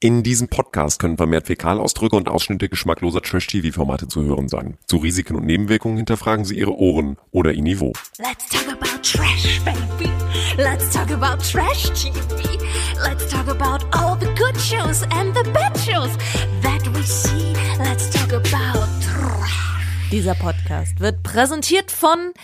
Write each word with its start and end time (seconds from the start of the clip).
In 0.00 0.22
diesem 0.22 0.46
Podcast 0.46 1.00
können 1.00 1.16
vermehrt 1.16 1.48
Fäkalausdrücke 1.48 2.14
und 2.14 2.28
Ausschnitte 2.28 2.68
geschmackloser 2.68 3.20
Trash-TV-Formate 3.20 4.06
zu 4.06 4.22
hören 4.22 4.48
sein. 4.48 4.78
Zu 4.86 4.98
Risiken 4.98 5.34
und 5.34 5.44
Nebenwirkungen 5.44 5.96
hinterfragen 5.96 6.44
Sie 6.44 6.56
Ihre 6.56 6.78
Ohren 6.78 7.16
oder 7.32 7.50
Ihr 7.52 7.64
Niveau. 7.64 7.92
Let's 8.18 8.48
talk 8.48 8.68
about 8.68 9.02
trash, 9.02 9.60
baby. 9.64 10.08
Let's 10.56 10.88
talk 10.92 11.10
about 11.10 11.42
trash 11.42 11.90
TV. 12.00 12.60
Let's 13.02 13.26
talk 13.28 13.48
about 13.48 13.84
all 13.90 14.16
the 14.20 14.28
good 14.36 14.56
shows 14.60 15.02
and 15.10 15.36
the 15.36 15.42
bad 15.50 15.76
shows 15.76 16.16
that 16.62 16.86
we 16.94 17.02
see. 17.02 17.52
Let's 17.78 18.08
talk 18.10 18.32
about 18.32 18.86
trash. 19.02 20.10
Dieser 20.12 20.36
Podcast 20.36 21.00
wird 21.00 21.24
präsentiert 21.24 21.90
von 21.90 22.34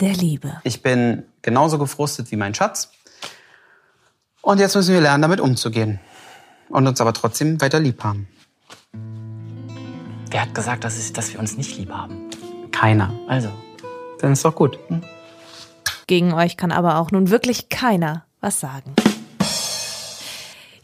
der 0.00 0.14
Liebe. 0.14 0.58
Ich 0.64 0.80
bin 0.80 1.24
genauso 1.42 1.76
gefrustet 1.76 2.30
wie 2.30 2.36
mein 2.36 2.54
Schatz. 2.54 2.90
Und 4.40 4.58
jetzt 4.58 4.74
müssen 4.74 4.94
wir 4.94 5.02
lernen, 5.02 5.20
damit 5.20 5.38
umzugehen. 5.38 6.00
Und 6.72 6.86
uns 6.88 7.00
aber 7.00 7.12
trotzdem 7.12 7.60
weiter 7.60 7.78
lieb 7.78 8.02
haben. 8.02 8.26
Wer 10.30 10.42
hat 10.42 10.54
gesagt, 10.54 10.84
dass, 10.84 10.96
es, 10.96 11.12
dass 11.12 11.32
wir 11.32 11.38
uns 11.38 11.56
nicht 11.56 11.76
lieb 11.76 11.90
haben? 11.92 12.30
Keiner. 12.72 13.12
Also, 13.28 13.50
Dann 14.20 14.32
ist 14.32 14.44
doch 14.44 14.54
gut. 14.54 14.78
Gegen 16.06 16.32
euch 16.32 16.56
kann 16.56 16.72
aber 16.72 16.96
auch 16.96 17.10
nun 17.10 17.30
wirklich 17.30 17.68
keiner 17.68 18.24
was 18.40 18.58
sagen. 18.58 18.94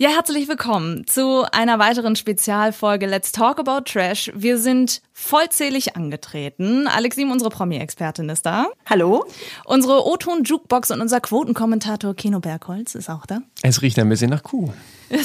Ja, 0.01 0.11
herzlich 0.11 0.47
willkommen 0.47 1.09
zu 1.09 1.45
einer 1.51 1.81
weiteren 1.81 2.15
Spezialfolge 2.15 3.07
Let's 3.07 3.33
Talk 3.33 3.59
About 3.59 3.81
Trash. 3.81 4.31
Wir 4.33 4.57
sind 4.57 5.03
vollzählig 5.13 5.97
angetreten. 5.97 6.87
Alexim, 6.87 7.33
unsere 7.33 7.51
Promi-Expertin, 7.51 8.29
ist 8.29 8.47
da. 8.47 8.69
Hallo? 8.87 9.27
Unsere 9.65 10.07
O-Ton-Jukebox 10.07 10.93
und 10.93 11.01
unser 11.01 11.21
Quotenkommentator 11.21 12.15
Keno 12.15 12.39
Bergholz 12.39 12.95
ist 12.95 13.11
auch 13.11 13.27
da. 13.27 13.41
Es 13.63 13.83
riecht 13.83 13.99
ein 13.99 14.09
bisschen 14.09 14.31
nach 14.31 14.45
Kuh. 14.45 14.73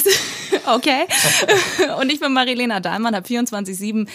Okay. 0.66 1.04
Und 2.00 2.10
ich 2.10 2.20
bin 2.20 2.32
Marilena 2.32 2.80
Dahlmann, 2.80 3.14
habe 3.14 3.28
24-7 3.28 4.08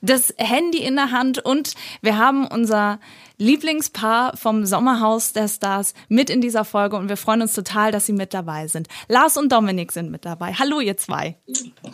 das 0.00 0.34
Handy 0.36 0.78
in 0.78 0.96
der 0.96 1.12
Hand 1.12 1.38
und 1.38 1.74
wir 2.00 2.18
haben 2.18 2.44
unser 2.48 2.98
Lieblingspaar 3.42 4.36
vom 4.36 4.64
Sommerhaus 4.64 5.32
der 5.32 5.48
Stars 5.48 5.94
mit 6.08 6.30
in 6.30 6.40
dieser 6.40 6.64
Folge 6.64 6.96
und 6.96 7.08
wir 7.08 7.16
freuen 7.16 7.42
uns 7.42 7.54
total, 7.54 7.90
dass 7.90 8.06
sie 8.06 8.12
mit 8.12 8.32
dabei 8.32 8.68
sind. 8.68 8.86
Lars 9.08 9.36
und 9.36 9.50
Dominik 9.50 9.90
sind 9.90 10.12
mit 10.12 10.24
dabei. 10.24 10.52
Hallo, 10.52 10.78
ihr 10.78 10.96
zwei. 10.96 11.36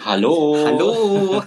hallo. 0.04 0.58
Hallo. 0.62 1.42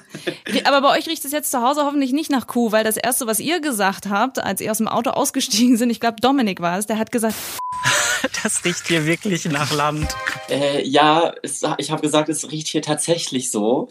Aber 0.65 0.81
bei 0.81 0.97
euch 0.97 1.07
riecht 1.07 1.23
es 1.23 1.31
jetzt 1.31 1.51
zu 1.51 1.61
Hause 1.61 1.85
hoffentlich 1.85 2.13
nicht 2.13 2.31
nach 2.31 2.47
Kuh, 2.47 2.71
weil 2.71 2.83
das 2.83 2.97
erste, 2.97 3.27
was 3.27 3.39
ihr 3.39 3.61
gesagt 3.61 4.09
habt, 4.09 4.39
als 4.39 4.59
ihr 4.59 4.71
aus 4.71 4.79
dem 4.79 4.87
Auto 4.87 5.11
ausgestiegen 5.11 5.77
sind, 5.77 5.91
ich 5.91 5.99
glaube, 5.99 6.19
Dominik 6.19 6.61
war 6.61 6.79
es, 6.79 6.87
der 6.87 6.97
hat 6.97 7.11
gesagt, 7.11 7.35
Das 8.43 8.65
riecht 8.65 8.87
hier 8.87 9.05
wirklich 9.05 9.45
nach 9.45 9.71
Land. 9.71 10.15
Äh, 10.49 10.87
ja, 10.87 11.33
es, 11.43 11.63
ich 11.77 11.91
habe 11.91 12.01
gesagt, 12.01 12.29
es 12.29 12.51
riecht 12.51 12.67
hier 12.67 12.81
tatsächlich 12.81 13.51
so. 13.51 13.89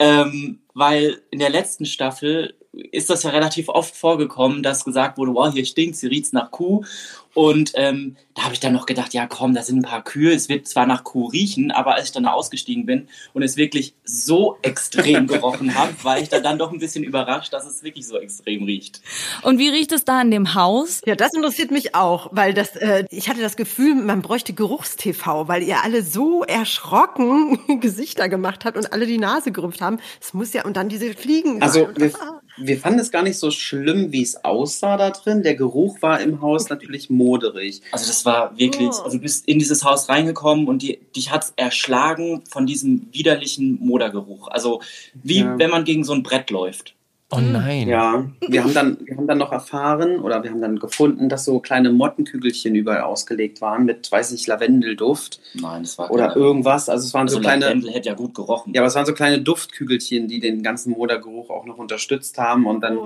Ähm, 0.00 0.60
weil 0.74 1.20
in 1.30 1.38
der 1.38 1.50
letzten 1.50 1.84
Staffel 1.84 2.54
ist 2.72 3.10
das 3.10 3.22
ja 3.22 3.30
relativ 3.30 3.68
oft 3.68 3.94
vorgekommen, 3.94 4.62
dass 4.62 4.84
gesagt 4.84 5.18
wurde, 5.18 5.34
wow, 5.34 5.52
hier 5.52 5.66
stinkt's, 5.66 6.00
hier 6.00 6.10
riecht's 6.10 6.32
nach 6.32 6.50
Kuh. 6.50 6.84
Und 7.34 7.72
ähm, 7.74 8.16
da 8.34 8.42
habe 8.42 8.54
ich 8.54 8.60
dann 8.60 8.72
noch 8.72 8.86
gedacht, 8.86 9.14
ja 9.14 9.26
komm, 9.26 9.54
da 9.54 9.62
sind 9.62 9.78
ein 9.78 9.82
paar 9.82 10.02
Kühe, 10.02 10.32
es 10.32 10.48
wird 10.48 10.66
zwar 10.66 10.86
nach 10.86 11.04
Kuh 11.04 11.26
riechen, 11.26 11.70
aber 11.70 11.94
als 11.94 12.06
ich 12.06 12.12
dann 12.12 12.24
da 12.24 12.32
ausgestiegen 12.32 12.86
bin 12.86 13.08
und 13.34 13.42
es 13.42 13.56
wirklich 13.56 13.94
so 14.04 14.58
extrem 14.62 15.26
gerochen 15.26 15.74
habe, 15.74 15.92
war 16.02 16.18
ich 16.18 16.28
da 16.28 16.40
dann 16.40 16.58
doch 16.58 16.72
ein 16.72 16.78
bisschen 16.78 17.04
überrascht, 17.04 17.52
dass 17.52 17.66
es 17.66 17.82
wirklich 17.82 18.06
so 18.06 18.18
extrem 18.18 18.64
riecht. 18.64 19.00
und 19.42 19.58
wie 19.58 19.68
riecht 19.68 19.92
es 19.92 20.04
da 20.04 20.20
in 20.20 20.30
dem 20.30 20.54
Haus? 20.54 21.02
Ja, 21.06 21.14
das 21.14 21.32
interessiert 21.34 21.70
mich 21.70 21.94
auch, 21.94 22.28
weil 22.32 22.54
das, 22.54 22.76
äh, 22.76 23.04
ich 23.10 23.28
hatte 23.28 23.40
das 23.40 23.56
Gefühl, 23.56 23.94
man 23.94 24.22
bräuchte 24.22 24.52
Geruchstv, 24.52 25.26
weil 25.46 25.62
ihr 25.62 25.84
alle 25.84 26.02
so 26.02 26.42
erschrocken 26.42 27.58
Gesichter 27.80 28.28
gemacht 28.28 28.64
habt 28.64 28.76
und 28.76 28.92
alle 28.92 29.06
die 29.06 29.18
Nase 29.18 29.52
gerümpft 29.52 29.80
haben. 29.80 29.98
Es 30.20 30.34
muss 30.34 30.52
ja, 30.52 30.64
und 30.64 30.76
dann 30.76 30.88
diese 30.88 31.12
Fliegen. 31.14 31.62
Also 31.62 31.86
und, 31.86 32.00
wir, 32.00 32.12
ah. 32.14 32.39
Wir 32.62 32.78
fanden 32.78 32.98
es 33.00 33.10
gar 33.10 33.22
nicht 33.22 33.38
so 33.38 33.50
schlimm, 33.50 34.12
wie 34.12 34.22
es 34.22 34.44
aussah 34.44 34.96
da 34.96 35.10
drin. 35.10 35.42
Der 35.42 35.54
Geruch 35.54 36.00
war 36.02 36.20
im 36.20 36.40
Haus 36.40 36.68
natürlich 36.68 37.10
moderig. 37.10 37.80
Also 37.92 38.06
das 38.06 38.24
war 38.24 38.56
wirklich, 38.58 38.88
Oh. 38.90 39.02
also 39.04 39.16
du 39.16 39.22
bist 39.22 39.46
in 39.48 39.58
dieses 39.58 39.84
Haus 39.84 40.08
reingekommen 40.08 40.68
und 40.68 40.82
die, 40.82 40.98
dich 41.16 41.30
hat's 41.30 41.52
erschlagen 41.56 42.42
von 42.48 42.66
diesem 42.66 43.08
widerlichen 43.12 43.78
Modergeruch. 43.80 44.48
Also 44.48 44.80
wie 45.14 45.40
Ja. 45.40 45.58
wenn 45.58 45.70
man 45.70 45.84
gegen 45.84 46.04
so 46.04 46.12
ein 46.12 46.22
Brett 46.22 46.50
läuft. 46.50 46.94
Oh 47.32 47.38
nein. 47.38 47.88
Ja, 47.88 48.24
wir 48.48 48.64
haben 48.64 48.74
dann, 48.74 48.98
wir 49.04 49.16
haben 49.16 49.26
dann 49.28 49.38
noch 49.38 49.52
erfahren 49.52 50.18
oder 50.20 50.42
wir 50.42 50.50
haben 50.50 50.60
dann 50.60 50.78
gefunden, 50.80 51.28
dass 51.28 51.44
so 51.44 51.60
kleine 51.60 51.90
Mottenkügelchen 51.92 52.74
überall 52.74 53.02
ausgelegt 53.02 53.60
waren 53.60 53.84
mit, 53.84 54.10
weiß 54.10 54.32
ich, 54.32 54.46
Lavendelduft 54.48 55.38
Nein, 55.54 55.82
das 55.82 55.96
war 55.96 56.10
oder 56.10 56.34
irgendwas. 56.34 56.88
Also 56.88 57.06
es 57.06 57.14
waren 57.14 57.28
Also 57.28 57.36
so 57.36 57.40
kleine, 57.40 57.66
Lavendel 57.66 57.92
hätte 57.92 58.08
ja 58.08 58.14
gut 58.14 58.34
gerochen. 58.34 58.72
ja, 58.74 58.80
aber 58.80 58.88
es 58.88 58.94
waren 58.96 59.06
so 59.06 59.12
kleine 59.14 59.40
Duftkügelchen, 59.40 60.26
die 60.26 60.40
den 60.40 60.62
ganzen 60.64 60.90
Modergeruch 60.92 61.50
auch 61.50 61.66
noch 61.66 61.78
unterstützt 61.78 62.36
haben 62.38 62.66
und 62.66 62.80
dann, 62.80 62.98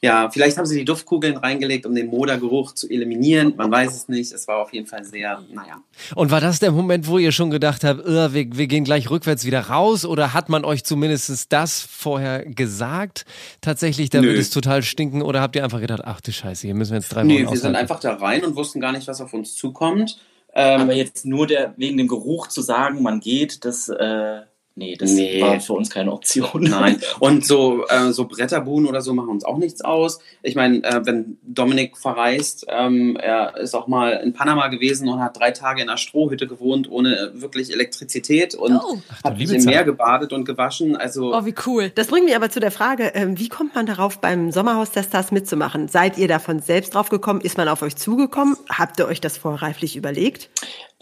ja, 0.00 0.30
vielleicht 0.30 0.58
haben 0.58 0.66
sie 0.66 0.78
die 0.78 0.84
Duftkugeln 0.84 1.36
reingelegt, 1.36 1.84
um 1.84 1.94
den 1.94 2.06
Modergeruch 2.06 2.72
zu 2.74 2.88
eliminieren. 2.88 3.54
Man 3.56 3.70
weiß 3.72 3.94
es 3.96 4.08
nicht. 4.08 4.32
Es 4.32 4.46
war 4.46 4.58
auf 4.58 4.72
jeden 4.72 4.86
Fall 4.86 5.04
sehr, 5.04 5.42
naja. 5.52 5.82
Und 6.14 6.30
war 6.30 6.40
das 6.40 6.60
der 6.60 6.70
Moment, 6.70 7.08
wo 7.08 7.18
ihr 7.18 7.32
schon 7.32 7.50
gedacht 7.50 7.82
habt, 7.82 8.06
"Äh, 8.06 8.32
wir, 8.32 8.46
wir 8.56 8.66
gehen 8.68 8.84
gleich 8.84 9.10
rückwärts 9.10 9.44
wieder 9.44 9.60
raus? 9.62 10.04
Oder 10.04 10.34
hat 10.34 10.48
man 10.48 10.64
euch 10.64 10.84
zumindest 10.84 11.52
das 11.52 11.80
vorher 11.82 12.44
gesagt? 12.44 13.24
Tatsächlich, 13.72 14.10
da 14.10 14.20
Nö. 14.20 14.28
wird 14.28 14.38
es 14.38 14.50
total 14.50 14.82
stinken? 14.82 15.22
Oder 15.22 15.40
habt 15.40 15.56
ihr 15.56 15.64
einfach 15.64 15.80
gedacht, 15.80 16.02
ach 16.04 16.20
du 16.20 16.30
Scheiße, 16.30 16.66
hier 16.66 16.74
müssen 16.74 16.90
wir 16.90 16.98
jetzt 16.98 17.08
drei 17.08 17.22
Nee, 17.22 17.46
Wochen 17.46 17.54
wir 17.54 17.58
sind 17.58 17.74
einfach 17.74 18.00
da 18.00 18.12
rein 18.12 18.44
und 18.44 18.54
wussten 18.54 18.80
gar 18.80 18.92
nicht, 18.92 19.08
was 19.08 19.22
auf 19.22 19.32
uns 19.32 19.54
zukommt. 19.54 20.18
Ähm, 20.52 20.82
Aber 20.82 20.92
jetzt 20.92 21.24
nur 21.24 21.46
der, 21.46 21.72
wegen 21.78 21.96
dem 21.96 22.06
Geruch 22.06 22.48
zu 22.48 22.60
sagen, 22.60 23.02
man 23.02 23.20
geht, 23.20 23.64
das, 23.64 23.88
äh, 23.88 24.42
nee, 24.74 24.96
das 24.96 25.10
Nee. 25.12 25.40
war 25.42 25.60
für 25.60 25.72
uns 25.74 25.90
keine 25.90 26.12
Option. 26.12 26.62
Nein. 26.62 27.00
Und 27.20 27.44
so, 27.46 27.84
äh, 27.88 28.12
so 28.12 28.24
Bretterbuden 28.26 28.86
oder 28.88 29.00
so 29.02 29.12
machen 29.14 29.28
uns 29.30 29.44
auch 29.44 29.58
nichts 29.58 29.82
aus. 29.82 30.18
Ich 30.42 30.54
meine, 30.54 30.82
äh, 30.84 31.00
wenn 31.04 31.38
Dominik 31.42 31.96
verreist, 31.98 32.66
ähm, 32.68 33.16
er 33.16 33.56
ist 33.58 33.74
auch 33.74 33.86
mal 33.86 34.12
in 34.24 34.32
Panama 34.32 34.68
gewesen 34.68 35.08
und 35.08 35.20
hat 35.20 35.38
drei 35.38 35.50
Tage 35.50 35.82
in 35.82 35.88
einer 35.88 35.98
Strohhütte 35.98 36.46
gewohnt, 36.46 36.90
ohne 36.90 37.16
äh, 37.16 37.40
wirklich 37.40 37.72
Elektrizität 37.72 38.54
und 38.54 38.72
Oh. 38.76 38.98
hat 39.24 39.38
sich 39.38 39.50
im. 39.52 39.64
Meer 39.64 39.84
gebadet 39.84 40.32
und 40.32 40.44
gewaschen. 40.44 40.96
Also 40.96 41.34
Oh, 41.34 41.44
wie 41.44 41.54
cool. 41.66 41.90
Das 41.94 42.08
bringt 42.08 42.24
mich 42.26 42.34
aber 42.36 42.50
zu 42.50 42.58
der 42.60 42.70
Frage, 42.70 43.12
ähm, 43.14 43.38
wie 43.38 43.48
kommt 43.48 43.74
man 43.74 43.86
darauf, 43.86 44.20
beim 44.20 44.50
Sommerhaus 44.50 44.90
der 44.90 45.02
Stars 45.04 45.30
mitzumachen? 45.32 45.88
Seid 45.88 46.18
ihr 46.18 46.28
davon 46.28 46.60
selbst 46.60 46.94
drauf 46.94 47.08
gekommen? 47.08 47.40
Ist 47.40 47.56
man 47.58 47.68
auf 47.68 47.82
euch 47.82 47.96
zugekommen? 47.96 48.56
Habt 48.68 48.98
ihr 48.98 49.06
euch 49.06 49.20
das 49.20 49.36
vorreiflich 49.38 49.96
überlegt? 49.96 50.50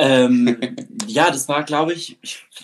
Ähm, 0.00 0.56
ja, 1.06 1.30
das 1.30 1.48
war, 1.48 1.62
glaube 1.64 1.92
ich, 1.92 2.18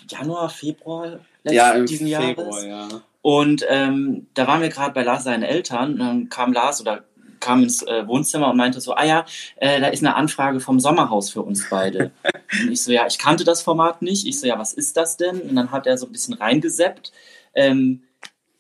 Januar, 0.09 0.49
Februar 0.49 1.21
letzten, 1.43 1.57
ja, 1.57 1.73
im 1.73 1.87
diesen 1.87 2.09
Februar, 2.09 2.65
Jahres. 2.65 2.93
ja. 2.93 3.03
Und 3.23 3.67
ähm, 3.69 4.29
da 4.35 4.47
waren 4.47 4.61
wir 4.61 4.69
gerade 4.69 4.95
bei 4.95 5.03
Lars 5.03 5.25
seinen 5.25 5.43
Eltern 5.43 5.95
und 5.95 5.99
dann 5.99 6.29
kam 6.29 6.53
Lars 6.53 6.81
oder 6.81 7.05
kam 7.41 7.63
ins 7.63 7.83
äh, 7.83 8.07
Wohnzimmer 8.07 8.51
und 8.51 8.57
meinte 8.57 8.81
so, 8.81 8.95
ah 8.95 9.05
ja, 9.05 9.27
äh, 9.57 9.81
da 9.81 9.89
ist 9.89 10.03
eine 10.03 10.15
Anfrage 10.15 10.61
vom 10.61 10.81
Sommerhaus 10.81 11.31
für 11.31 11.43
uns 11.43 11.69
beide. 11.69 12.13
und 12.63 12.73
ich 12.73 12.83
so, 12.83 12.93
ja, 12.93 13.07
ich 13.07 13.19
kannte 13.19 13.45
das 13.45 13.63
Format 13.63 14.01
nicht. 14.03 14.27
Ich 14.27 14.41
so, 14.41 14.47
ja, 14.47 14.59
was 14.59 14.73
ist 14.73 14.97
das 14.97 15.17
denn? 15.17 15.41
Und 15.41 15.55
dann 15.57 15.71
hat 15.71 15.87
er 15.87 15.99
so 15.99 16.07
ein 16.07 16.13
bisschen 16.13 16.35
reingeseppt. 16.35 17.13
Ähm, 17.55 18.03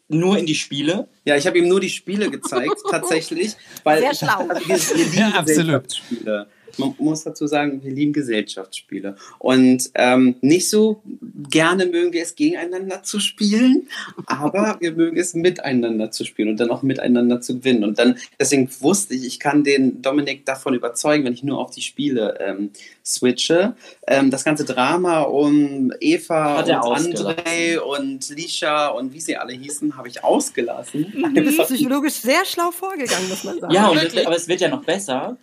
nur 0.08 0.38
in 0.38 0.46
die 0.46 0.54
Spiele. 0.54 1.08
Ja, 1.24 1.36
ich 1.36 1.46
habe 1.46 1.58
ihm 1.58 1.68
nur 1.68 1.80
die 1.80 1.88
Spiele 1.88 2.30
gezeigt, 2.30 2.76
tatsächlich. 2.90 3.56
Weil 3.82 4.00
Sehr 4.00 4.14
schlau. 4.14 4.46
Also 4.48 4.68
wir, 4.68 4.76
wir 4.76 4.96
lieben 4.96 5.12
Ja, 5.14 5.28
absolut. 5.28 5.46
Gesellschaftsspiele. 5.46 6.46
Man 6.78 6.94
muss 6.98 7.24
dazu 7.24 7.46
sagen, 7.46 7.82
wir 7.82 7.90
lieben 7.90 8.12
Gesellschaftsspiele. 8.12 9.16
Und 9.38 9.90
ähm, 9.94 10.36
nicht 10.40 10.68
so 10.68 11.02
gerne 11.50 11.86
mögen 11.86 12.12
wir 12.12 12.22
es 12.22 12.34
gegeneinander 12.34 13.02
zu 13.02 13.20
spielen, 13.20 13.88
aber 14.26 14.76
wir 14.80 14.92
mögen 14.92 15.16
es 15.16 15.34
miteinander 15.34 16.10
zu 16.10 16.24
spielen 16.24 16.48
und 16.50 16.60
dann 16.60 16.70
auch 16.70 16.82
miteinander 16.82 17.40
zu 17.40 17.58
gewinnen. 17.58 17.84
Und 17.84 17.98
dann, 17.98 18.16
deswegen 18.38 18.68
wusste 18.80 19.14
ich, 19.14 19.26
ich 19.26 19.40
kann 19.40 19.64
den 19.64 20.02
Dominik 20.02 20.44
davon 20.44 20.74
überzeugen, 20.74 21.24
wenn 21.24 21.32
ich 21.32 21.42
nur 21.42 21.58
auf 21.58 21.70
die 21.70 21.82
Spiele 21.82 22.38
ähm, 22.40 22.70
switche. 23.04 23.76
Ähm, 24.06 24.30
das 24.30 24.44
ganze 24.44 24.64
Drama 24.64 25.22
um 25.22 25.92
Eva 26.00 26.58
Hat 26.58 26.68
und. 26.68 27.16
André 27.16 27.78
und 27.78 28.28
Lisha 28.30 28.88
und 28.88 29.12
wie 29.12 29.20
sie 29.20 29.36
alle 29.36 29.52
hießen, 29.52 29.96
habe 29.96 30.08
ich 30.08 30.24
ausgelassen. 30.24 31.12
Du 31.34 31.42
bist 31.42 31.58
psychologisch 31.58 32.14
sehr 32.14 32.44
schlau 32.44 32.70
vorgegangen, 32.70 33.28
muss 33.28 33.44
man 33.44 33.60
sagen. 33.60 33.74
Ja, 33.74 33.88
und 33.88 33.98
es, 33.98 34.26
aber 34.26 34.36
es 34.36 34.48
wird 34.48 34.60
ja 34.60 34.68
noch 34.68 34.84
besser. 34.84 35.36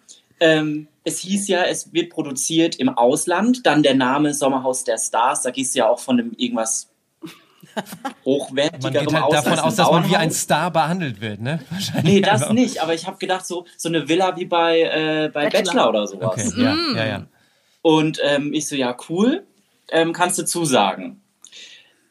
Ähm, 0.44 0.88
es 1.06 1.20
hieß 1.20 1.48
ja, 1.48 1.64
es 1.64 1.94
wird 1.94 2.10
produziert 2.10 2.76
im 2.76 2.90
Ausland, 2.90 3.66
dann 3.66 3.82
der 3.82 3.96
Name 3.96 4.34
Sommerhaus 4.34 4.84
der 4.84 4.98
Stars, 4.98 5.44
da 5.44 5.52
gehst 5.52 5.74
du 5.74 5.80
ja 5.80 5.88
auch 5.88 6.00
von 6.00 6.20
einem 6.20 6.34
irgendwas 6.36 6.90
Man 7.76 8.14
hochwertigerem 8.26 9.06
geht 9.08 9.14
halt 9.14 9.24
aus. 9.24 9.32
davon 9.32 9.60
aus, 9.60 9.76
dass 9.76 9.90
man 9.90 10.10
wie 10.10 10.18
ein. 10.18 10.32
Star 10.32 10.70
behandelt 10.70 11.22
wird, 11.22 11.40
ne? 11.40 11.62
Wahrscheinlich. 11.70 12.14
Nee, 12.14 12.22
das 12.22 12.50
nicht, 12.50 12.82
aber 12.82 12.94
ich 12.94 13.08
habe 13.08 13.18
gedacht, 13.20 13.46
so, 13.46 13.66
so 13.78 13.88
eine 13.88 14.10
Villa 14.10 14.36
wie 14.36 14.46
bei, 14.46 14.82
äh, 14.82 15.30
bei 15.34 15.46
Bachelor. 15.46 15.64
Bachelor. 15.64 15.90
oder 15.90 16.08
sowas. 16.08 16.54
Okay, 16.54 16.62
ja, 16.62 16.76
ja, 16.94 17.06
ja. 17.06 17.28
Und 17.82 18.20
ähm, 18.22 18.54
ich 18.54 18.68
so, 18.68 18.76
ja, 18.76 18.96
cool, 19.08 19.48
ähm, 19.92 20.12
kannst 20.12 20.38
du 20.38 20.46
zusagen. 20.46 21.23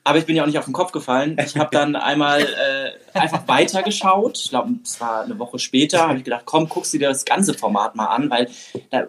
Aber 0.05 0.19
ich 0.19 0.27
bin 0.27 0.35
ja 0.35 0.43
auch 0.43 0.47
nicht 0.47 0.59
auf 0.59 0.65
den 0.65 0.75
Kopf 0.75 0.93
gefallen. 0.93 1.37
Ich 1.45 1.57
habe 1.57 1.71
dann 1.71 1.95
einmal 1.97 2.43
äh, 2.43 3.19
einfach 3.19 3.47
weitergeschaut. 3.47 4.39
Ich 4.39 4.51
glaube, 4.51 4.75
es 4.83 5.01
war 5.01 5.23
eine 5.23 5.39
Woche 5.39 5.59
später. 5.59 6.09
Habe 6.09 6.19
ich 6.19 6.25
gedacht, 6.25 6.43
komm, 6.45 6.69
guckst 6.69 6.93
du 6.93 6.99
dir 6.99 7.09
das 7.09 7.25
ganze 7.25 7.55
Format 7.55 7.95
mal 7.95 8.07
an, 8.07 8.29
weil 8.31 8.51
da 8.91 9.07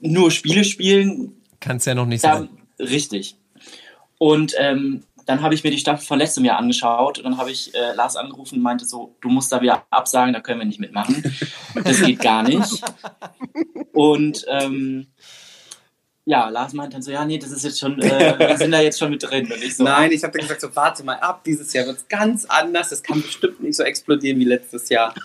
nur 0.00 0.30
Spiele 0.30 0.64
spielen, 0.64 1.36
Kann 1.60 1.78
es 1.78 1.84
ja 1.86 1.94
noch 1.94 2.06
nicht 2.06 2.24
da, 2.24 2.38
sein. 2.38 2.48
richtig. 2.78 3.36
Und 4.18 4.54
ähm, 4.58 5.02
dann 5.28 5.42
habe 5.42 5.54
ich 5.54 5.62
mir 5.62 5.70
die 5.70 5.78
Staffel 5.78 6.06
von 6.06 6.18
letztem 6.18 6.44
Jahr 6.44 6.58
angeschaut 6.58 7.18
und 7.18 7.24
dann 7.24 7.36
habe 7.36 7.50
ich 7.50 7.74
äh, 7.74 7.92
Lars 7.94 8.16
angerufen 8.16 8.56
und 8.56 8.62
meinte 8.62 8.86
so, 8.86 9.14
du 9.20 9.28
musst 9.28 9.52
da 9.52 9.60
wieder 9.60 9.84
absagen, 9.90 10.32
da 10.32 10.40
können 10.40 10.60
wir 10.60 10.66
nicht 10.66 10.80
mitmachen. 10.80 11.22
Das 11.84 12.02
geht 12.02 12.20
gar 12.20 12.42
nicht. 12.42 12.82
Und 13.92 14.46
ähm, 14.48 15.08
ja, 16.28 16.50
Lars 16.50 16.74
meinte 16.74 16.92
dann 16.92 17.02
so, 17.02 17.10
ja, 17.10 17.24
nee, 17.24 17.38
das 17.38 17.50
ist 17.50 17.64
jetzt 17.64 17.80
schon, 17.80 17.98
äh, 18.02 18.38
wir 18.38 18.58
sind 18.58 18.70
da 18.70 18.82
jetzt 18.82 18.98
schon 18.98 19.10
mit 19.10 19.22
drin. 19.22 19.50
Und 19.50 19.64
ich 19.64 19.76
so, 19.76 19.84
Nein, 19.84 20.12
ich 20.12 20.22
habe 20.22 20.32
dann 20.36 20.42
gesagt, 20.42 20.60
so, 20.60 20.68
warte 20.76 21.02
mal 21.02 21.14
ab, 21.14 21.42
dieses 21.42 21.72
Jahr 21.72 21.86
wird 21.86 21.96
es 21.96 22.08
ganz 22.08 22.44
anders, 22.44 22.90
das 22.90 23.02
kann 23.02 23.22
bestimmt 23.22 23.62
nicht 23.62 23.76
so 23.76 23.82
explodieren 23.82 24.38
wie 24.38 24.44
letztes 24.44 24.88
Jahr. 24.90 25.14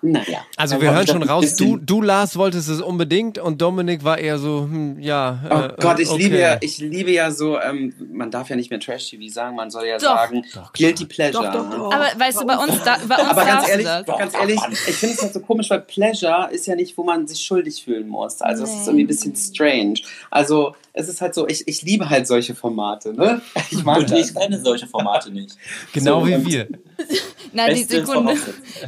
Naja. 0.00 0.38
Also 0.56 0.80
wir 0.80 0.94
hören 0.94 1.06
schon 1.06 1.22
raus, 1.22 1.54
du, 1.56 1.76
du, 1.76 2.00
Lars, 2.00 2.36
wolltest 2.36 2.68
es 2.68 2.80
unbedingt 2.80 3.38
und 3.38 3.60
Dominik 3.60 4.04
war 4.04 4.18
eher 4.18 4.38
so, 4.38 4.62
hm, 4.62 5.00
ja. 5.00 5.40
Oh 5.50 5.54
äh, 5.54 5.74
Gott, 5.80 5.98
ich 5.98 6.08
okay. 6.08 6.22
liebe 6.22 6.38
ja, 6.38 6.56
ich 6.60 6.78
liebe 6.78 7.10
ja 7.10 7.30
so, 7.30 7.60
ähm, 7.60 7.92
man 8.10 8.30
darf 8.30 8.48
ja 8.48 8.56
nicht 8.56 8.70
mehr 8.70 8.80
Trash-TV 8.80 9.32
sagen, 9.32 9.56
man 9.56 9.70
soll 9.70 9.86
ja 9.86 9.98
doch. 9.98 10.02
sagen, 10.02 10.44
doch, 10.54 10.72
Guilty 10.72 11.06
Pleasure. 11.06 11.50
Doch, 11.50 11.70
doch, 11.70 11.92
Aber 11.92 12.06
weißt 12.16 12.40
du, 12.40 12.46
bei 12.46 12.56
uns, 12.56 12.82
da, 12.84 12.96
bei 13.06 13.16
uns 13.16 13.30
Aber 13.30 13.44
ganz 13.44 13.68
ehrlich, 13.68 13.86
ganz 13.86 14.34
ehrlich, 14.34 14.60
ich 14.70 14.94
finde 14.94 15.14
es 15.14 15.22
halt 15.22 15.34
so 15.34 15.40
komisch, 15.40 15.68
weil 15.68 15.80
Pleasure 15.80 16.48
ist 16.50 16.66
ja 16.66 16.74
nicht, 16.74 16.96
wo 16.96 17.02
man 17.02 17.26
sich 17.26 17.40
schuldig 17.40 17.82
fühlen 17.82 18.08
muss. 18.08 18.40
Also 18.40 18.64
es 18.64 18.70
ist 18.70 18.86
irgendwie 18.86 19.04
ein 19.04 19.08
bisschen 19.08 19.34
strange. 19.34 19.94
Also 20.36 20.76
es 20.92 21.08
ist 21.08 21.22
halt 21.22 21.34
so, 21.34 21.48
ich, 21.48 21.66
ich 21.66 21.80
liebe 21.80 22.10
halt 22.10 22.26
solche 22.26 22.54
Formate. 22.54 23.14
Ne? 23.14 23.40
Ich 23.70 23.82
mag 23.82 23.98
und 23.98 24.12
ich 24.12 24.34
kenne 24.34 24.60
solche 24.60 24.86
Formate 24.86 25.30
nicht. 25.30 25.56
Genau 25.94 26.20
so, 26.20 26.26
wie 26.26 26.46
wir. 26.46 26.68
Na, 27.52 27.68
die 27.68 27.84
Sekunde. 27.84 28.34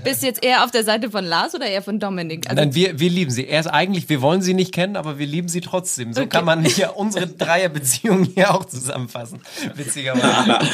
Bist 0.04 0.22
du 0.22 0.26
jetzt 0.26 0.44
eher 0.44 0.62
auf 0.64 0.70
der 0.70 0.84
Seite 0.84 1.10
von 1.10 1.24
Lars 1.24 1.54
oder 1.54 1.66
eher 1.66 1.82
von 1.82 1.98
Dominik? 1.98 2.48
Also 2.50 2.60
Nein, 2.60 2.74
wir, 2.74 3.00
wir 3.00 3.08
lieben 3.08 3.30
sie. 3.30 3.46
Er 3.46 3.60
ist 3.60 3.66
eigentlich, 3.66 4.10
wir 4.10 4.20
wollen 4.20 4.42
sie 4.42 4.52
nicht 4.52 4.72
kennen, 4.72 4.96
aber 4.96 5.18
wir 5.18 5.26
lieben 5.26 5.48
sie 5.48 5.62
trotzdem. 5.62 6.12
So 6.12 6.20
okay. 6.20 6.28
kann 6.28 6.44
man 6.44 6.64
hier 6.64 6.96
unsere 6.96 7.26
Dreierbeziehung 7.26 8.24
hier 8.24 8.54
auch 8.54 8.66
zusammenfassen. 8.66 9.40
Witzigerweise. 9.74 10.58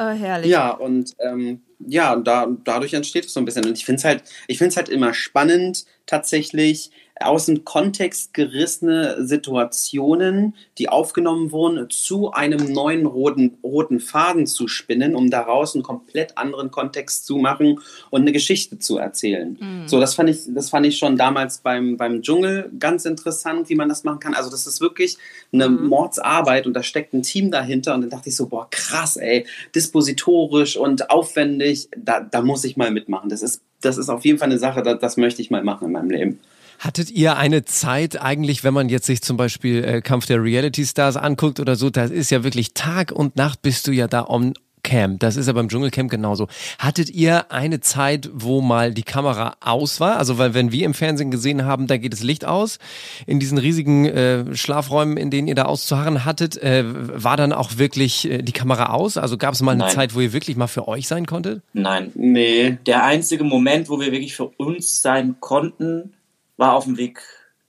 Oh, 0.00 0.10
herrlich. 0.10 0.48
Ja, 0.48 0.70
und 0.70 1.16
ähm, 1.18 1.60
ja, 1.80 2.14
da, 2.14 2.46
dadurch 2.62 2.94
entsteht 2.94 3.24
es 3.24 3.32
so 3.32 3.40
ein 3.40 3.44
bisschen. 3.44 3.66
Und 3.66 3.76
ich 3.76 3.84
finde 3.84 3.98
es 3.98 4.04
halt, 4.04 4.22
ich 4.46 4.58
finde 4.58 4.68
es 4.70 4.76
halt 4.76 4.88
immer 4.88 5.12
spannend, 5.12 5.86
tatsächlich 6.06 6.92
aus 7.20 7.46
dem 7.46 7.64
Kontext 7.64 8.34
gerissene 8.34 9.24
Situationen, 9.24 10.54
die 10.78 10.88
aufgenommen 10.88 11.52
wurden, 11.52 11.90
zu 11.90 12.32
einem 12.32 12.72
neuen 12.72 13.06
roten, 13.06 13.58
roten 13.62 14.00
Faden 14.00 14.46
zu 14.46 14.68
spinnen, 14.68 15.14
um 15.14 15.30
daraus 15.30 15.74
einen 15.74 15.82
komplett 15.82 16.36
anderen 16.38 16.70
Kontext 16.70 17.26
zu 17.26 17.36
machen 17.36 17.80
und 18.10 18.22
eine 18.22 18.32
Geschichte 18.32 18.78
zu 18.78 18.98
erzählen. 18.98 19.56
Mhm. 19.60 19.88
So, 19.88 20.00
das 20.00 20.14
fand 20.14 20.30
ich, 20.30 20.40
das 20.48 20.70
fand 20.70 20.86
ich 20.86 20.98
schon 20.98 21.16
damals 21.16 21.58
beim, 21.58 21.96
beim 21.96 22.22
Dschungel 22.22 22.70
ganz 22.78 23.04
interessant, 23.04 23.68
wie 23.68 23.74
man 23.74 23.88
das 23.88 24.04
machen 24.04 24.20
kann. 24.20 24.34
Also, 24.34 24.50
das 24.50 24.66
ist 24.66 24.80
wirklich 24.80 25.16
eine 25.52 25.68
mhm. 25.68 25.88
Mordsarbeit 25.88 26.66
und 26.66 26.74
da 26.74 26.82
steckt 26.82 27.14
ein 27.14 27.22
Team 27.22 27.50
dahinter 27.50 27.94
und 27.94 28.02
dann 28.02 28.10
dachte 28.10 28.28
ich 28.28 28.36
so, 28.36 28.46
boah, 28.46 28.68
krass, 28.70 29.16
ey, 29.16 29.46
dispositorisch 29.74 30.76
und 30.76 31.10
aufwendig, 31.10 31.88
da, 31.96 32.20
da 32.20 32.42
muss 32.42 32.64
ich 32.64 32.76
mal 32.76 32.90
mitmachen. 32.90 33.28
Das 33.28 33.42
ist, 33.42 33.62
das 33.80 33.98
ist 33.98 34.08
auf 34.08 34.24
jeden 34.24 34.38
Fall 34.38 34.50
eine 34.50 34.58
Sache, 34.58 34.82
das, 34.82 34.98
das 35.00 35.16
möchte 35.16 35.42
ich 35.42 35.50
mal 35.50 35.64
machen 35.64 35.86
in 35.86 35.92
meinem 35.92 36.10
Leben. 36.10 36.40
Hattet 36.78 37.10
ihr 37.10 37.36
eine 37.36 37.64
Zeit 37.64 38.20
eigentlich, 38.20 38.64
wenn 38.64 38.74
man 38.74 38.88
jetzt 38.88 39.06
sich 39.06 39.22
zum 39.22 39.36
Beispiel 39.36 39.84
äh, 39.84 40.00
Kampf 40.00 40.26
der 40.26 40.42
Reality 40.42 40.84
Stars 40.84 41.16
anguckt 41.16 41.60
oder 41.60 41.76
so, 41.76 41.90
das 41.90 42.10
ist 42.10 42.30
ja 42.30 42.44
wirklich 42.44 42.74
Tag 42.74 43.12
und 43.12 43.36
Nacht 43.36 43.62
bist 43.62 43.86
du 43.86 43.92
ja 43.92 44.06
da 44.06 44.26
on 44.26 44.54
Camp. 44.82 45.20
Das 45.20 45.36
ist 45.36 45.46
ja 45.46 45.52
beim 45.52 45.68
Dschungelcamp 45.68 46.10
genauso. 46.10 46.48
Hattet 46.78 47.10
ihr 47.10 47.52
eine 47.52 47.80
Zeit, 47.80 48.30
wo 48.32 48.60
mal 48.60 48.94
die 48.94 49.02
Kamera 49.02 49.56
aus 49.60 50.00
war? 50.00 50.16
Also, 50.16 50.38
weil 50.38 50.54
wenn 50.54 50.72
wir 50.72 50.86
im 50.86 50.94
Fernsehen 50.94 51.30
gesehen 51.30 51.64
haben, 51.64 51.86
da 51.86 51.96
geht 51.96 52.12
das 52.12 52.22
Licht 52.22 52.44
aus. 52.44 52.78
In 53.26 53.38
diesen 53.38 53.58
riesigen 53.58 54.06
äh, 54.06 54.56
Schlafräumen, 54.56 55.16
in 55.16 55.30
denen 55.30 55.48
ihr 55.48 55.54
da 55.54 55.64
auszuharren 55.64 56.24
hattet, 56.24 56.56
äh, 56.62 56.84
war 56.86 57.36
dann 57.36 57.52
auch 57.52 57.76
wirklich 57.76 58.30
äh, 58.30 58.42
die 58.42 58.52
Kamera 58.52 58.90
aus? 58.94 59.16
Also 59.16 59.36
gab 59.36 59.54
es 59.54 59.60
mal 59.60 59.72
eine 59.72 59.84
Nein. 59.84 59.92
Zeit, 59.92 60.14
wo 60.14 60.20
ihr 60.20 60.32
wirklich 60.32 60.56
mal 60.56 60.68
für 60.68 60.88
euch 60.88 61.06
sein 61.06 61.26
konntet? 61.26 61.62
Nein. 61.72 62.10
Nee. 62.14 62.78
Der 62.86 63.04
einzige 63.04 63.44
Moment, 63.44 63.88
wo 63.88 64.00
wir 64.00 64.12
wirklich 64.12 64.34
für 64.34 64.46
uns 64.56 65.02
sein 65.02 65.36
konnten, 65.40 66.14
war 66.58 66.74
auf 66.74 66.84
dem 66.84 66.98
Weg 66.98 67.22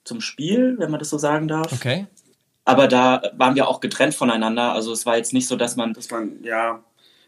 zum 0.04 0.20
Spiel, 0.20 0.76
wenn 0.78 0.92
man 0.92 1.00
das 1.00 1.10
so 1.10 1.18
sagen 1.18 1.48
darf. 1.48 1.72
Okay. 1.72 2.08
Aber 2.66 2.88
da 2.88 3.22
waren 3.38 3.56
wir 3.56 3.68
auch 3.68 3.80
getrennt 3.80 4.14
voneinander. 4.14 4.74
Also 4.74 4.92
es 4.92 5.06
war 5.06 5.18
jetzt 5.18 5.34
nicht 5.34 5.48
so, 5.48 5.56
dass 5.56 5.76
man. 5.76 5.94
Dass 5.94 6.12
man, 6.12 6.44
ja. 6.44 6.84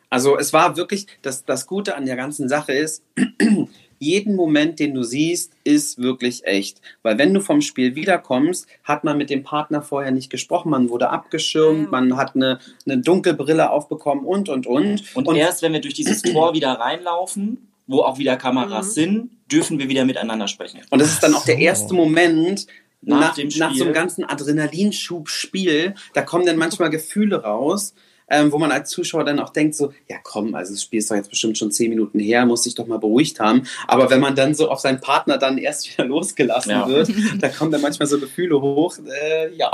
Also 0.10 0.38
es 0.38 0.52
war 0.52 0.76
wirklich, 0.76 1.08
das, 1.22 1.46
das 1.46 1.68
Gute 1.68 1.96
an 1.96 2.06
der 2.06 2.18
ganzen 2.18 2.50
Sache 2.50 2.74
ist, 2.74 3.04
jeden 4.00 4.36
Moment, 4.36 4.80
den 4.80 4.94
du 4.94 5.04
siehst, 5.04 5.54
ist 5.64 6.00
wirklich 6.00 6.44
echt. 6.46 6.82
Weil 7.02 7.18
wenn 7.18 7.34
du 7.34 7.40
vom 7.40 7.62
Spiel 7.62 7.96
wiederkommst, 7.96 8.68
hat 8.84 9.04
man 9.04 9.18
mit 9.18 9.30
dem 9.30 9.44
Partner 9.44 9.82
vorher 9.82 10.12
nicht 10.12 10.30
gesprochen, 10.30 10.70
man 10.70 10.90
wurde 10.90 11.12
abgeschirmt, 11.12 11.92
man 11.92 12.18
hat 12.18 12.36
eine, 12.36 12.60
eine 12.86 12.98
Dunkelbrille 12.98 13.70
aufbekommen 13.70 14.26
und, 14.26 14.50
und, 14.50 14.68
und. 14.68 15.16
Und, 15.16 15.28
und 15.28 15.36
erst, 15.36 15.62
wenn 15.62 15.72
wir 15.72 15.82
durch 15.82 15.94
dieses 15.94 16.22
Tor 16.34 16.54
wieder 16.54 16.74
reinlaufen, 16.74 17.71
wo 17.92 18.02
auch 18.02 18.18
wieder 18.18 18.38
Kameras 18.38 18.88
mhm. 18.88 18.92
sind, 18.92 19.32
dürfen 19.52 19.80
wir 19.80 19.90
wieder 19.90 20.06
miteinander 20.06 20.48
sprechen. 20.48 20.82
Und 20.90 21.00
das 21.00 21.10
ist 21.10 21.22
dann 21.22 21.34
auch 21.34 21.46
der 21.46 21.60
erste 21.60 21.94
Moment, 21.94 22.68
nach, 23.02 23.20
nach, 23.20 23.36
dem 23.36 23.50
Spiel. 23.50 23.60
nach 23.60 23.76
so 23.76 23.84
einem 23.84 23.94
ganzen 23.94 24.24
Adrenalinschub-Spiel, 24.24 25.96
da 26.14 26.22
kommen 26.22 26.46
dann 26.46 26.58
manchmal 26.58 26.90
Gefühle 26.90 27.42
raus, 27.44 27.94
ähm, 28.30 28.52
wo 28.52 28.58
man 28.58 28.72
als 28.72 28.90
Zuschauer 28.90 29.26
dann 29.26 29.40
auch 29.40 29.50
denkt 29.50 29.76
so, 29.76 29.92
ja 30.08 30.18
komm, 30.24 30.56
also 30.56 30.74
das 30.74 30.84
Spiel 30.84 31.00
ist 31.00 31.12
doch 31.12 31.16
jetzt 31.16 31.30
bestimmt 31.30 31.58
schon 31.58 31.72
zehn 31.72 31.90
Minuten 31.90 32.20
her, 32.20 32.46
muss 32.46 32.64
sich 32.64 32.76
doch 32.76 32.88
mal 32.88 33.00
beruhigt 33.00 33.40
haben. 33.40 33.64
Aber 33.88 34.10
wenn 34.10 34.22
man 34.22 34.36
dann 34.36 34.56
so 34.56 34.70
auf 34.70 34.80
seinen 34.80 35.02
Partner 35.02 35.38
dann 35.38 35.58
erst 35.58 35.92
wieder 35.98 36.08
losgelassen 36.08 36.72
ja. 36.72 36.88
wird, 36.88 37.12
da 37.40 37.50
kommen 37.50 37.72
dann 37.72 37.82
manchmal 37.82 38.08
so 38.08 38.20
Gefühle 38.20 38.62
hoch, 38.62 38.98
äh, 39.06 39.54
ja. 39.56 39.72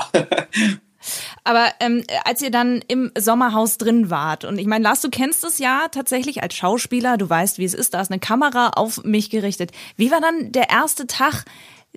Aber 1.47 1.71
ähm, 1.79 2.03
als 2.25 2.41
ihr 2.41 2.51
dann 2.51 2.83
im 2.89 3.09
Sommerhaus 3.17 3.77
drin 3.77 4.09
wart, 4.09 4.43
und 4.43 4.57
ich 4.57 4.67
meine, 4.67 4.83
Lars, 4.83 4.99
du 4.99 5.09
kennst 5.09 5.45
es 5.45 5.59
ja 5.59 5.87
tatsächlich 5.89 6.43
als 6.43 6.55
Schauspieler, 6.55 7.15
du 7.15 7.29
weißt, 7.29 7.57
wie 7.57 7.63
es 7.63 7.73
ist, 7.73 7.93
da 7.93 8.01
ist 8.01 8.11
eine 8.11 8.19
Kamera 8.19 8.71
auf 8.71 9.05
mich 9.05 9.29
gerichtet. 9.29 9.71
Wie 9.95 10.11
war 10.11 10.19
dann 10.19 10.51
der 10.51 10.69
erste 10.69 11.07
Tag? 11.07 11.45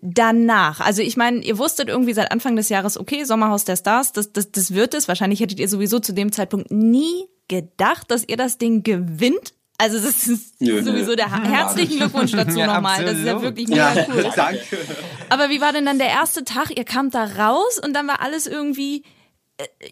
danach? 0.02 0.80
Also 0.80 1.02
ich 1.02 1.18
meine, 1.18 1.40
ihr 1.40 1.58
wusstet 1.58 1.88
irgendwie 1.88 2.14
seit 2.14 2.32
Anfang 2.32 2.56
des 2.56 2.70
Jahres, 2.70 2.96
okay, 2.96 3.24
Sommerhaus 3.24 3.64
der 3.66 3.76
Stars, 3.76 4.12
das, 4.12 4.32
das, 4.32 4.50
das 4.50 4.72
wird 4.72 4.94
es. 4.94 5.08
Wahrscheinlich 5.08 5.40
hättet 5.40 5.60
ihr 5.60 5.68
sowieso 5.68 5.98
zu 5.98 6.14
dem 6.14 6.32
Zeitpunkt 6.32 6.70
nie 6.70 7.26
gedacht, 7.48 8.10
dass 8.10 8.26
ihr 8.26 8.38
das 8.38 8.56
Ding 8.56 8.82
gewinnt. 8.82 9.52
Also 9.76 9.98
das 9.98 10.26
ist 10.26 10.58
sowieso 10.58 11.16
der 11.16 11.30
herzlichen 11.42 11.98
Glückwunsch 11.98 12.32
dazu 12.32 12.60
ja, 12.60 12.66
nochmal. 12.66 13.04
Das 13.04 13.18
ist 13.18 13.26
ja 13.26 13.42
wirklich 13.42 13.68
mega 13.68 13.94
ja, 13.94 14.06
cool. 14.08 14.30
Danke. 14.34 14.78
Aber 15.28 15.50
wie 15.50 15.60
war 15.60 15.72
denn 15.72 15.84
dann 15.84 15.98
der 15.98 16.08
erste 16.08 16.44
Tag? 16.44 16.70
Ihr 16.78 16.84
kamt 16.84 17.14
da 17.14 17.24
raus 17.24 17.78
und 17.84 17.92
dann 17.92 18.06
war 18.06 18.22
alles 18.22 18.46
irgendwie 18.46 19.02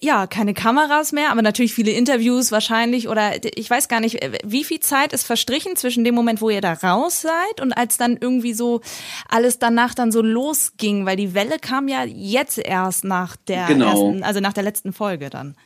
ja, 0.00 0.26
keine 0.26 0.54
Kameras 0.54 1.12
mehr, 1.12 1.30
aber 1.30 1.42
natürlich 1.42 1.74
viele 1.74 1.90
Interviews 1.90 2.52
wahrscheinlich 2.52 3.08
oder 3.08 3.32
ich 3.56 3.68
weiß 3.68 3.88
gar 3.88 4.00
nicht, 4.00 4.22
äh, 4.22 4.38
wie 4.44 4.64
viel 4.64 4.80
Zeit 4.80 5.12
ist 5.12 5.24
verstrichen 5.24 5.76
zwischen 5.76 6.04
dem 6.04 6.14
Moment, 6.14 6.40
wo 6.40 6.50
ihr 6.50 6.60
da 6.60 6.74
raus 6.74 7.22
seid 7.22 7.60
und 7.60 7.72
als 7.72 7.96
dann 7.96 8.16
irgendwie 8.20 8.54
so 8.54 8.80
alles 9.28 9.58
danach 9.58 9.94
dann 9.94 10.12
so 10.12 10.22
losging, 10.22 11.06
weil 11.06 11.16
die 11.16 11.34
Welle 11.34 11.58
kam 11.58 11.88
ja 11.88 12.04
jetzt 12.04 12.58
erst 12.58 13.04
nach 13.04 13.36
der 13.36 13.66
genau. 13.66 13.86
ersten, 13.86 14.22
also 14.22 14.40
nach 14.40 14.52
der 14.52 14.64
letzten 14.64 14.92
Folge 14.92 15.30
dann. 15.30 15.56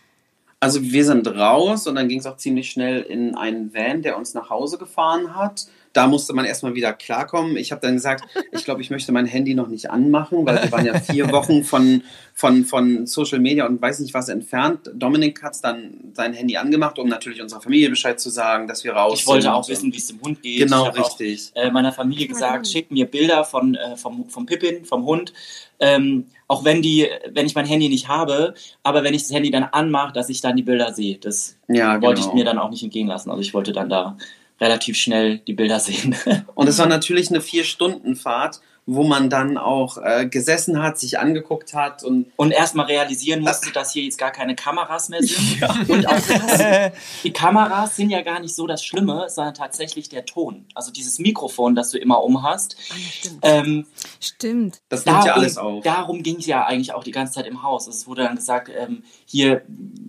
Also 0.60 0.80
wir 0.80 1.04
sind 1.04 1.26
raus 1.26 1.88
und 1.88 1.96
dann 1.96 2.08
ging 2.08 2.20
es 2.20 2.26
auch 2.26 2.36
ziemlich 2.36 2.70
schnell 2.70 3.02
in 3.02 3.34
einen 3.34 3.74
Van, 3.74 4.02
der 4.02 4.16
uns 4.16 4.32
nach 4.32 4.48
Hause 4.48 4.78
gefahren 4.78 5.34
hat. 5.34 5.66
Da 5.92 6.06
musste 6.06 6.32
man 6.32 6.44
erstmal 6.44 6.74
wieder 6.74 6.92
klarkommen. 6.92 7.56
Ich 7.56 7.70
habe 7.72 7.82
dann 7.82 7.94
gesagt, 7.94 8.24
ich 8.50 8.64
glaube, 8.64 8.80
ich 8.80 8.90
möchte 8.90 9.12
mein 9.12 9.26
Handy 9.26 9.54
noch 9.54 9.68
nicht 9.68 9.90
anmachen, 9.90 10.46
weil 10.46 10.62
wir 10.62 10.72
waren 10.72 10.86
ja 10.86 10.98
vier 10.98 11.30
Wochen 11.32 11.64
von, 11.64 12.02
von, 12.34 12.64
von 12.64 13.06
Social 13.06 13.38
Media 13.38 13.66
und 13.66 13.80
weiß 13.80 14.00
nicht 14.00 14.14
was 14.14 14.28
entfernt. 14.28 14.90
Dominik 14.94 15.42
hat 15.42 15.56
dann 15.62 16.12
sein 16.14 16.32
Handy 16.32 16.56
angemacht, 16.56 16.98
um 16.98 17.08
natürlich 17.08 17.42
unserer 17.42 17.60
Familie 17.60 17.90
Bescheid 17.90 18.18
zu 18.18 18.30
sagen, 18.30 18.66
dass 18.66 18.84
wir 18.84 18.92
raus 18.92 19.20
Ich 19.20 19.26
wollte 19.26 19.52
auch 19.52 19.68
wissen, 19.68 19.92
wie 19.92 19.98
es 19.98 20.06
dem 20.06 20.20
Hund 20.22 20.42
geht. 20.42 20.60
Genau, 20.60 20.88
richtig. 20.88 21.52
Auch, 21.54 21.62
äh, 21.62 21.70
meiner 21.70 21.92
Familie 21.92 22.26
gesagt, 22.26 22.66
schickt 22.66 22.90
mir 22.90 23.06
Bilder 23.06 23.44
von, 23.44 23.74
äh, 23.74 23.96
vom, 23.96 24.28
vom 24.28 24.46
Pippin, 24.46 24.84
vom 24.84 25.04
Hund. 25.04 25.32
Ähm, 25.78 26.26
auch 26.46 26.64
wenn 26.64 26.80
die, 26.80 27.08
wenn 27.30 27.46
ich 27.46 27.54
mein 27.54 27.66
Handy 27.66 27.88
nicht 27.88 28.08
habe, 28.08 28.54
aber 28.82 29.02
wenn 29.02 29.14
ich 29.14 29.22
das 29.22 29.32
Handy 29.32 29.50
dann 29.50 29.64
anmache, 29.64 30.12
dass 30.12 30.28
ich 30.28 30.40
dann 30.40 30.54
die 30.54 30.62
Bilder 30.62 30.92
sehe. 30.92 31.18
Das 31.18 31.56
ja, 31.66 32.00
wollte 32.00 32.20
genau. 32.20 32.32
ich 32.32 32.34
mir 32.34 32.44
dann 32.44 32.58
auch 32.58 32.70
nicht 32.70 32.82
entgehen 32.82 33.08
lassen. 33.08 33.30
Also 33.30 33.40
ich 33.40 33.52
wollte 33.52 33.72
dann 33.72 33.88
da 33.88 34.16
relativ 34.62 34.96
schnell 34.96 35.38
die 35.38 35.52
Bilder 35.52 35.80
sehen. 35.80 36.14
Und 36.54 36.68
es 36.68 36.78
war 36.78 36.86
natürlich 36.86 37.28
eine 37.28 37.40
Vier-Stunden-Fahrt 37.40 38.60
wo 38.84 39.04
man 39.04 39.30
dann 39.30 39.58
auch 39.58 39.96
äh, 39.98 40.26
gesessen 40.26 40.82
hat, 40.82 40.98
sich 40.98 41.18
angeguckt 41.20 41.72
hat 41.72 42.02
und 42.02 42.26
und 42.34 42.50
erstmal 42.50 42.86
realisieren 42.86 43.40
musste, 43.40 43.70
dass 43.72 43.92
hier 43.92 44.02
jetzt 44.02 44.18
gar 44.18 44.32
keine 44.32 44.56
Kameras 44.56 45.08
mehr 45.08 45.22
sind. 45.22 45.60
Ja. 45.60 45.70
Und 45.86 46.08
auch 46.08 46.14
das, 46.14 46.92
die 47.22 47.32
Kameras 47.32 47.94
sind 47.94 48.10
ja 48.10 48.22
gar 48.22 48.40
nicht 48.40 48.56
so 48.56 48.66
das 48.66 48.84
Schlimme, 48.84 49.26
sondern 49.28 49.54
tatsächlich 49.54 50.08
der 50.08 50.26
Ton. 50.26 50.66
Also 50.74 50.90
dieses 50.90 51.20
Mikrofon, 51.20 51.76
das 51.76 51.92
du 51.92 51.98
immer 51.98 52.24
um 52.24 52.42
hast. 52.42 52.76
Ah, 52.90 52.94
stimmt. 53.12 53.38
Ähm, 53.42 53.86
stimmt. 54.20 54.82
Das 54.88 55.04
nimmt 55.04 55.18
darum, 55.18 55.28
ja 55.28 55.34
alles 55.34 55.58
auf. 55.58 55.84
Darum 55.84 56.24
ging 56.24 56.38
es 56.38 56.46
ja 56.46 56.64
eigentlich 56.64 56.92
auch 56.92 57.04
die 57.04 57.12
ganze 57.12 57.34
Zeit 57.34 57.46
im 57.46 57.62
Haus. 57.62 57.86
Es 57.86 58.08
wurde 58.08 58.24
dann 58.24 58.34
gesagt, 58.34 58.68
ähm, 58.76 59.04
hier 59.26 59.62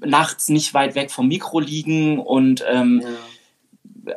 nachts 0.03 0.50
nicht 0.50 0.74
weit 0.74 0.95
weg 0.95 1.12
vom 1.12 1.27
Mikro 1.27 1.60
liegen 1.60 2.17
und 2.17 2.65
ähm, 2.67 3.01
ja. 3.03 3.10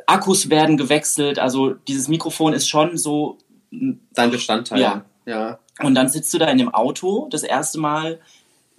Akkus 0.05 0.49
werden 0.49 0.77
gewechselt. 0.77 1.39
Also 1.39 1.73
dieses 1.73 2.07
Mikrofon 2.07 2.53
ist 2.53 2.67
schon 2.67 2.97
so 2.97 3.37
sein 4.11 4.31
Bestandteil. 4.31 4.79
Ja. 4.79 5.05
ja. 5.25 5.59
Und 5.81 5.95
dann 5.95 6.09
sitzt 6.09 6.33
du 6.33 6.37
da 6.37 6.47
in 6.47 6.57
dem 6.57 6.73
Auto 6.73 7.27
das 7.29 7.43
erste 7.43 7.79
Mal 7.79 8.19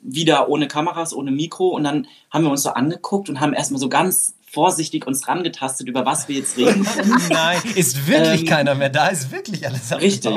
wieder 0.00 0.48
ohne 0.48 0.68
Kameras, 0.68 1.12
ohne 1.12 1.30
Mikro 1.30 1.68
und 1.68 1.84
dann 1.84 2.06
haben 2.30 2.44
wir 2.44 2.50
uns 2.50 2.62
so 2.62 2.70
angeguckt 2.70 3.28
und 3.28 3.40
haben 3.40 3.52
erstmal 3.52 3.80
so 3.80 3.88
ganz 3.88 4.34
vorsichtig 4.50 5.06
uns 5.06 5.28
rangetastet, 5.28 5.88
über 5.88 6.06
was 6.06 6.28
wir 6.28 6.36
jetzt 6.36 6.56
reden. 6.56 6.86
Nein, 7.30 7.60
ist 7.74 8.06
wirklich 8.06 8.42
ähm, 8.42 8.46
keiner 8.46 8.74
mehr 8.74 8.88
da, 8.88 9.08
ist 9.08 9.30
wirklich 9.30 9.66
alles 9.66 9.92
Richtig. 10.00 10.34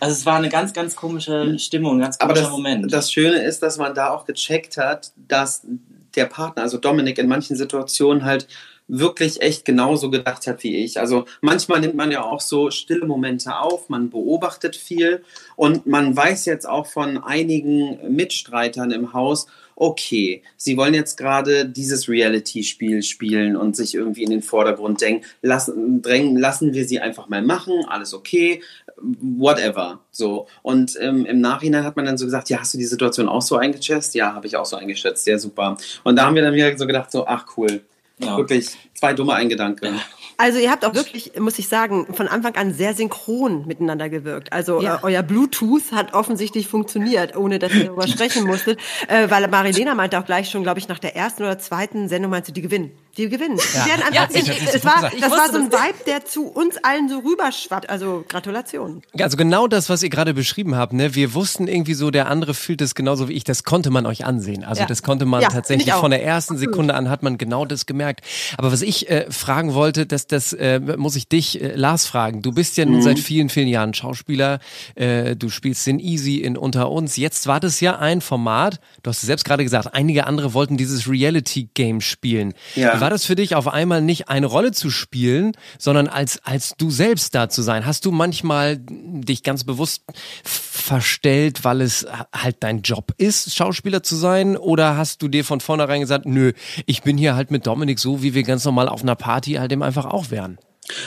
Also 0.00 0.12
es 0.12 0.26
war 0.26 0.36
eine 0.36 0.48
ganz, 0.48 0.72
ganz 0.72 0.96
komische 0.96 1.58
Stimmung, 1.58 1.96
ein 1.96 2.00
ganz 2.00 2.18
komischer 2.18 2.40
Aber 2.40 2.40
das, 2.40 2.50
Moment. 2.50 2.92
Das 2.92 3.12
Schöne 3.12 3.42
ist, 3.42 3.62
dass 3.62 3.76
man 3.76 3.94
da 3.94 4.10
auch 4.10 4.24
gecheckt 4.24 4.76
hat, 4.76 5.12
dass 5.16 5.66
der 6.14 6.26
Partner, 6.26 6.62
also 6.62 6.78
Dominik, 6.78 7.18
in 7.18 7.28
manchen 7.28 7.56
Situationen 7.56 8.24
halt 8.24 8.46
wirklich 8.86 9.40
echt 9.40 9.64
genauso 9.64 10.10
gedacht 10.10 10.46
hat 10.46 10.62
wie 10.62 10.76
ich. 10.84 11.00
Also 11.00 11.24
manchmal 11.40 11.80
nimmt 11.80 11.94
man 11.94 12.10
ja 12.10 12.22
auch 12.22 12.40
so 12.40 12.70
stille 12.70 13.06
Momente 13.06 13.58
auf, 13.58 13.88
man 13.88 14.10
beobachtet 14.10 14.76
viel 14.76 15.22
und 15.56 15.86
man 15.86 16.16
weiß 16.16 16.44
jetzt 16.44 16.68
auch 16.68 16.86
von 16.86 17.18
einigen 17.18 18.14
Mitstreitern 18.14 18.90
im 18.90 19.12
Haus, 19.12 19.46
okay, 19.76 20.42
sie 20.56 20.76
wollen 20.76 20.94
jetzt 20.94 21.16
gerade 21.16 21.66
dieses 21.66 22.08
Reality-Spiel 22.08 23.02
spielen 23.02 23.56
und 23.56 23.74
sich 23.74 23.94
irgendwie 23.94 24.22
in 24.22 24.30
den 24.30 24.42
Vordergrund 24.42 25.00
denken, 25.00 25.24
lassen, 25.42 26.00
drängen, 26.00 26.36
lassen 26.36 26.74
wir 26.74 26.86
sie 26.86 27.00
einfach 27.00 27.28
mal 27.28 27.42
machen, 27.42 27.84
alles 27.88 28.14
okay, 28.14 28.62
whatever. 28.96 30.00
So. 30.10 30.46
Und 30.62 30.96
ähm, 31.00 31.26
im 31.26 31.40
Nachhinein 31.40 31.84
hat 31.84 31.96
man 31.96 32.04
dann 32.04 32.18
so 32.18 32.24
gesagt, 32.24 32.50
ja, 32.50 32.60
hast 32.60 32.74
du 32.74 32.78
die 32.78 32.84
Situation 32.84 33.28
auch 33.28 33.42
so 33.42 33.56
eingeschätzt? 33.56 34.14
Ja, 34.14 34.34
habe 34.34 34.46
ich 34.46 34.56
auch 34.56 34.66
so 34.66 34.76
eingeschätzt, 34.76 35.26
ja, 35.26 35.38
super. 35.38 35.76
Und 36.04 36.16
da 36.16 36.26
haben 36.26 36.36
wir 36.36 36.42
dann 36.42 36.54
wieder 36.54 36.76
so 36.78 36.86
gedacht, 36.86 37.10
so, 37.10 37.26
ach 37.26 37.46
cool. 37.56 37.82
Ja. 38.18 38.36
Wirklich 38.36 38.76
zwei 38.94 39.12
dumme 39.12 39.34
Eingedanke. 39.34 39.92
Also 40.36 40.58
ihr 40.58 40.70
habt 40.70 40.84
auch 40.84 40.94
wirklich, 40.94 41.32
muss 41.38 41.58
ich 41.58 41.68
sagen, 41.68 42.06
von 42.12 42.26
Anfang 42.26 42.56
an 42.56 42.72
sehr 42.72 42.94
synchron 42.94 43.66
miteinander 43.66 44.08
gewirkt. 44.08 44.52
Also 44.52 44.82
ja. 44.82 44.96
äh, 44.96 44.98
euer 45.02 45.22
Bluetooth 45.22 45.92
hat 45.92 46.12
offensichtlich 46.12 46.66
funktioniert, 46.66 47.36
ohne 47.36 47.58
dass 47.58 47.72
ihr 47.72 47.84
darüber 47.84 48.08
sprechen 48.08 48.44
musstet. 48.44 48.80
Äh, 49.06 49.30
weil 49.30 49.46
Marilena 49.48 49.94
meinte 49.94 50.18
auch 50.18 50.24
gleich 50.24 50.50
schon, 50.50 50.62
glaube 50.62 50.80
ich, 50.80 50.88
nach 50.88 50.98
der 50.98 51.14
ersten 51.14 51.42
oder 51.42 51.58
zweiten 51.58 52.08
Sendung 52.08 52.30
meinte, 52.30 52.52
die 52.52 52.62
gewinnen. 52.62 52.90
Die 53.16 53.28
gewinnen. 53.28 53.56
Ja. 53.56 53.84
Die 53.84 53.90
werden 53.90 54.02
einfach, 54.02 54.34
ja, 54.34 54.40
ich, 54.40 54.48
ich, 54.48 54.74
es 54.74 54.84
war, 54.84 55.10
das 55.20 55.30
war 55.30 55.48
so 55.52 55.58
ein 55.58 55.70
Vibe, 55.70 56.04
der 56.06 56.24
zu 56.24 56.46
uns 56.46 56.78
allen 56.82 57.08
so 57.08 57.20
rüberschwappt. 57.20 57.88
Also 57.88 58.24
Gratulation. 58.28 59.02
Also 59.16 59.36
genau 59.36 59.68
das, 59.68 59.88
was 59.88 60.02
ihr 60.02 60.10
gerade 60.10 60.34
beschrieben 60.34 60.74
habt. 60.74 60.92
Ne? 60.92 61.14
Wir 61.14 61.34
wussten 61.34 61.68
irgendwie 61.68 61.94
so, 61.94 62.10
der 62.10 62.28
andere 62.28 62.54
fühlt 62.54 62.80
es 62.80 62.96
genauso 62.96 63.28
wie 63.28 63.34
ich. 63.34 63.44
Das 63.44 63.62
konnte 63.62 63.90
man 63.90 64.04
euch 64.06 64.24
ansehen. 64.24 64.64
Also 64.64 64.80
ja. 64.80 64.86
das 64.86 65.04
konnte 65.04 65.26
man 65.26 65.42
tatsächlich 65.42 65.92
von 65.92 66.10
der 66.10 66.24
ersten 66.24 66.58
Sekunde 66.58 66.94
an 66.94 67.08
hat 67.08 67.22
man 67.22 67.38
genau 67.38 67.64
das 67.64 67.86
gemerkt. 67.86 68.22
Aber 68.58 68.72
was 68.72 68.82
ich 68.84 69.10
äh, 69.10 69.30
fragen 69.30 69.74
wollte, 69.74 70.06
das, 70.06 70.26
das 70.26 70.52
äh, 70.52 70.80
muss 70.96 71.16
ich 71.16 71.28
dich, 71.28 71.62
äh, 71.62 71.74
Lars, 71.74 72.06
fragen. 72.06 72.42
Du 72.42 72.52
bist 72.52 72.76
ja 72.76 72.84
nun 72.84 72.96
mhm. 72.96 73.02
seit 73.02 73.18
vielen, 73.18 73.48
vielen 73.48 73.68
Jahren 73.68 73.94
Schauspieler. 73.94 74.58
Äh, 74.94 75.36
du 75.36 75.48
spielst 75.50 75.86
in 75.88 75.98
Easy, 75.98 76.38
in 76.38 76.56
Unter 76.56 76.90
uns. 76.90 77.16
Jetzt 77.16 77.46
war 77.46 77.60
das 77.60 77.80
ja 77.80 77.98
ein 77.98 78.20
Format, 78.20 78.80
du 79.02 79.10
hast 79.10 79.18
es 79.18 79.26
selbst 79.26 79.44
gerade 79.44 79.62
gesagt, 79.62 79.94
einige 79.94 80.26
andere 80.26 80.54
wollten 80.54 80.76
dieses 80.76 81.08
Reality-Game 81.08 82.00
spielen. 82.00 82.54
Ja 82.74 82.94
war 83.04 83.10
das 83.10 83.26
für 83.26 83.34
dich 83.34 83.54
auf 83.54 83.68
einmal 83.68 84.00
nicht 84.00 84.28
eine 84.28 84.46
Rolle 84.46 84.72
zu 84.72 84.90
spielen, 84.90 85.52
sondern 85.78 86.08
als, 86.08 86.42
als 86.44 86.74
du 86.78 86.90
selbst 86.90 87.34
da 87.34 87.50
zu 87.50 87.60
sein? 87.60 87.84
Hast 87.84 88.06
du 88.06 88.12
manchmal 88.12 88.78
dich 88.78 89.42
ganz 89.42 89.64
bewusst 89.64 90.02
verstellt, 90.42 91.64
weil 91.64 91.80
es 91.80 92.06
halt 92.34 92.56
dein 92.60 92.82
Job 92.82 93.12
ist, 93.18 93.54
Schauspieler 93.54 94.02
zu 94.02 94.16
sein? 94.16 94.56
Oder 94.56 94.96
hast 94.96 95.22
du 95.22 95.28
dir 95.28 95.44
von 95.44 95.60
vornherein 95.60 96.00
gesagt, 96.00 96.26
nö, 96.26 96.52
ich 96.86 97.02
bin 97.02 97.18
hier 97.18 97.36
halt 97.36 97.50
mit 97.50 97.66
Dominik 97.66 97.98
so, 97.98 98.22
wie 98.22 98.34
wir 98.34 98.42
ganz 98.42 98.64
normal 98.64 98.73
auf 98.78 99.02
einer 99.02 99.16
Party 99.16 99.52
halt 99.54 99.72
eben 99.72 99.82
einfach 99.82 100.06
auch 100.06 100.30
wären? 100.30 100.58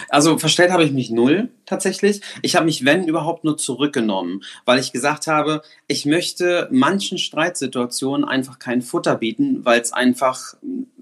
Also 0.09 0.37
verstellt 0.37 0.71
habe 0.71 0.83
ich 0.83 0.91
mich 0.91 1.11
null 1.11 1.49
tatsächlich. 1.65 2.21
Ich 2.41 2.55
habe 2.55 2.65
mich, 2.65 2.85
wenn 2.85 3.07
überhaupt, 3.07 3.43
nur 3.43 3.57
zurückgenommen, 3.57 4.41
weil 4.65 4.79
ich 4.79 4.91
gesagt 4.91 5.27
habe, 5.27 5.61
ich 5.87 6.05
möchte 6.05 6.67
manchen 6.71 7.17
Streitsituationen 7.17 8.27
einfach 8.27 8.57
kein 8.59 8.81
Futter 8.81 9.15
bieten, 9.15 9.63
weil 9.65 9.79
es 9.79 9.93
einfach, 9.93 10.55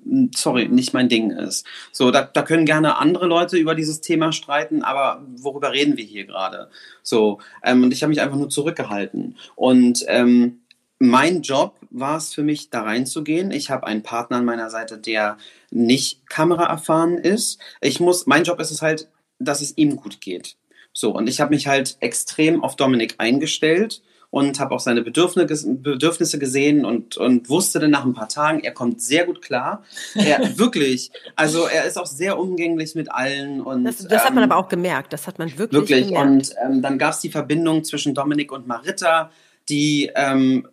mm, 0.03 0.27
sorry, 0.35 0.67
nicht 0.67 0.93
mein 0.93 1.07
Ding 1.07 1.31
ist. 1.31 1.65
So, 1.91 2.11
da, 2.11 2.23
da 2.23 2.41
können 2.41 2.65
gerne 2.65 2.97
andere 2.97 3.27
Leute 3.27 3.57
über 3.57 3.75
dieses 3.75 4.01
Thema 4.01 4.31
streiten, 4.33 4.83
aber 4.83 5.25
worüber 5.37 5.71
reden 5.71 5.97
wir 5.97 6.05
hier 6.05 6.25
gerade? 6.25 6.69
So, 7.01 7.39
ähm, 7.63 7.83
und 7.83 7.93
ich 7.93 8.03
habe 8.03 8.09
mich 8.09 8.21
einfach 8.21 8.37
nur 8.37 8.49
zurückgehalten. 8.49 9.37
Und 9.55 10.03
ähm, 10.07 10.59
mein 10.99 11.41
Job 11.41 11.75
war 11.89 12.17
es 12.17 12.33
für 12.33 12.43
mich, 12.43 12.69
da 12.69 12.83
reinzugehen. 12.83 13.51
Ich 13.51 13.69
habe 13.69 13.87
einen 13.87 14.03
Partner 14.03 14.37
an 14.37 14.45
meiner 14.45 14.69
Seite, 14.69 14.97
der 14.97 15.37
nicht 15.71 16.27
kameraerfahren 16.29 17.17
ist. 17.17 17.59
Ich 17.81 17.99
muss, 17.99 18.27
mein 18.27 18.43
Job 18.43 18.59
ist 18.59 18.71
es 18.71 18.81
halt, 18.81 19.09
dass 19.39 19.61
es 19.61 19.77
ihm 19.77 19.97
gut 19.97 20.21
geht. 20.21 20.55
So, 20.93 21.13
und 21.13 21.27
ich 21.27 21.41
habe 21.41 21.53
mich 21.53 21.67
halt 21.67 21.97
extrem 21.99 22.63
auf 22.63 22.77
Dominik 22.77 23.15
eingestellt 23.17 24.01
und 24.29 24.59
habe 24.59 24.75
auch 24.75 24.79
seine 24.79 25.01
Bedürfnisse, 25.01 26.39
gesehen 26.39 26.85
und, 26.85 27.15
und 27.17 27.49
wusste 27.49 27.79
dann 27.79 27.91
nach 27.91 28.05
ein 28.05 28.13
paar 28.13 28.27
Tagen, 28.27 28.61
er 28.61 28.73
kommt 28.73 29.01
sehr 29.01 29.25
gut 29.25 29.41
klar. 29.41 29.83
Er 30.13 30.39
wirklich, 30.57 31.11
also 31.35 31.67
er 31.67 31.85
ist 31.85 31.97
auch 31.97 32.05
sehr 32.05 32.39
umgänglich 32.39 32.95
mit 32.95 33.11
allen. 33.11 33.61
Und, 33.61 33.85
das, 33.85 34.05
das 34.07 34.23
hat 34.25 34.33
man 34.33 34.43
ähm, 34.43 34.51
aber 34.51 34.59
auch 34.59 34.69
gemerkt, 34.69 35.13
das 35.13 35.27
hat 35.27 35.39
man 35.39 35.57
wirklich, 35.57 35.89
wirklich. 35.89 36.07
gemerkt. 36.07 36.29
Und 36.29 36.55
ähm, 36.65 36.81
dann 36.81 36.97
gab 36.97 37.13
es 37.13 37.19
die 37.19 37.29
Verbindung 37.29 37.83
zwischen 37.83 38.13
Dominik 38.13 38.51
und 38.51 38.67
Maritta, 38.67 39.31
die 39.69 40.11
ähm, 40.15 40.67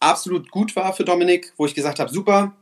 absolut 0.00 0.50
gut 0.50 0.76
war 0.76 0.92
für 0.92 1.04
Dominik, 1.04 1.52
wo 1.56 1.66
ich 1.66 1.74
gesagt 1.74 1.98
habe, 1.98 2.12
super. 2.12 2.54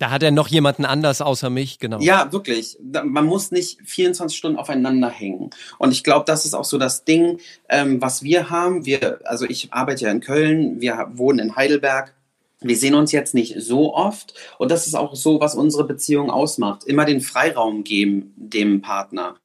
Da 0.00 0.10
hat 0.10 0.22
er 0.22 0.30
noch 0.30 0.48
jemanden 0.48 0.86
anders 0.86 1.20
außer 1.20 1.50
mich, 1.50 1.78
genau. 1.78 2.00
Ja, 2.00 2.32
wirklich. 2.32 2.78
Man 2.80 3.26
muss 3.26 3.50
nicht 3.50 3.80
24 3.84 4.36
Stunden 4.36 4.58
aufeinander 4.58 5.10
hängen. 5.10 5.50
Und 5.78 5.92
ich 5.92 6.02
glaube, 6.02 6.24
das 6.26 6.46
ist 6.46 6.54
auch 6.54 6.64
so 6.64 6.78
das 6.78 7.04
Ding, 7.04 7.38
ähm, 7.68 8.00
was 8.00 8.22
wir 8.22 8.48
haben. 8.48 8.86
Wir, 8.86 9.20
also 9.24 9.44
ich 9.44 9.74
arbeite 9.74 10.06
ja 10.06 10.10
in 10.10 10.20
Köln, 10.20 10.80
wir 10.80 11.10
wohnen 11.12 11.38
in 11.38 11.56
Heidelberg. 11.56 12.14
Wir 12.62 12.76
sehen 12.76 12.94
uns 12.94 13.12
jetzt 13.12 13.34
nicht 13.34 13.54
so 13.58 13.94
oft 13.94 14.34
und 14.58 14.70
das 14.70 14.86
ist 14.86 14.94
auch 14.94 15.14
so, 15.14 15.40
was 15.40 15.54
unsere 15.54 15.84
Beziehung 15.84 16.30
ausmacht. 16.30 16.84
Immer 16.84 17.06
den 17.06 17.20
Freiraum 17.22 17.84
geben 17.84 18.34
dem 18.36 18.82
Partner. 18.82 19.36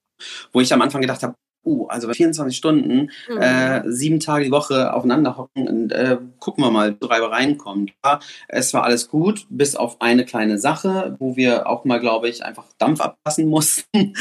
Wo 0.51 0.61
ich 0.61 0.73
am 0.73 0.81
Anfang 0.81 1.01
gedacht 1.01 1.23
habe, 1.23 1.35
uh, 1.65 1.87
also 1.87 2.11
24 2.11 2.55
Stunden, 2.55 3.09
mhm. 3.29 3.41
äh, 3.41 3.81
sieben 3.85 4.19
Tage 4.19 4.45
die 4.45 4.51
Woche 4.51 4.93
aufeinander 4.93 5.37
hocken 5.37 5.67
und 5.67 5.91
äh, 5.91 6.17
gucken 6.39 6.63
wir 6.63 6.71
mal, 6.71 6.95
wo 6.99 7.07
Reibereien 7.07 7.57
kommen. 7.57 7.91
Ja, 8.03 8.19
es 8.47 8.73
war 8.73 8.83
alles 8.83 9.09
gut, 9.09 9.45
bis 9.49 9.75
auf 9.75 10.01
eine 10.01 10.25
kleine 10.25 10.57
Sache, 10.57 11.15
wo 11.19 11.35
wir 11.35 11.67
auch 11.67 11.85
mal, 11.85 11.99
glaube 11.99 12.29
ich, 12.29 12.43
einfach 12.43 12.65
Dampf 12.77 13.01
abpassen 13.01 13.47
mussten 13.47 14.13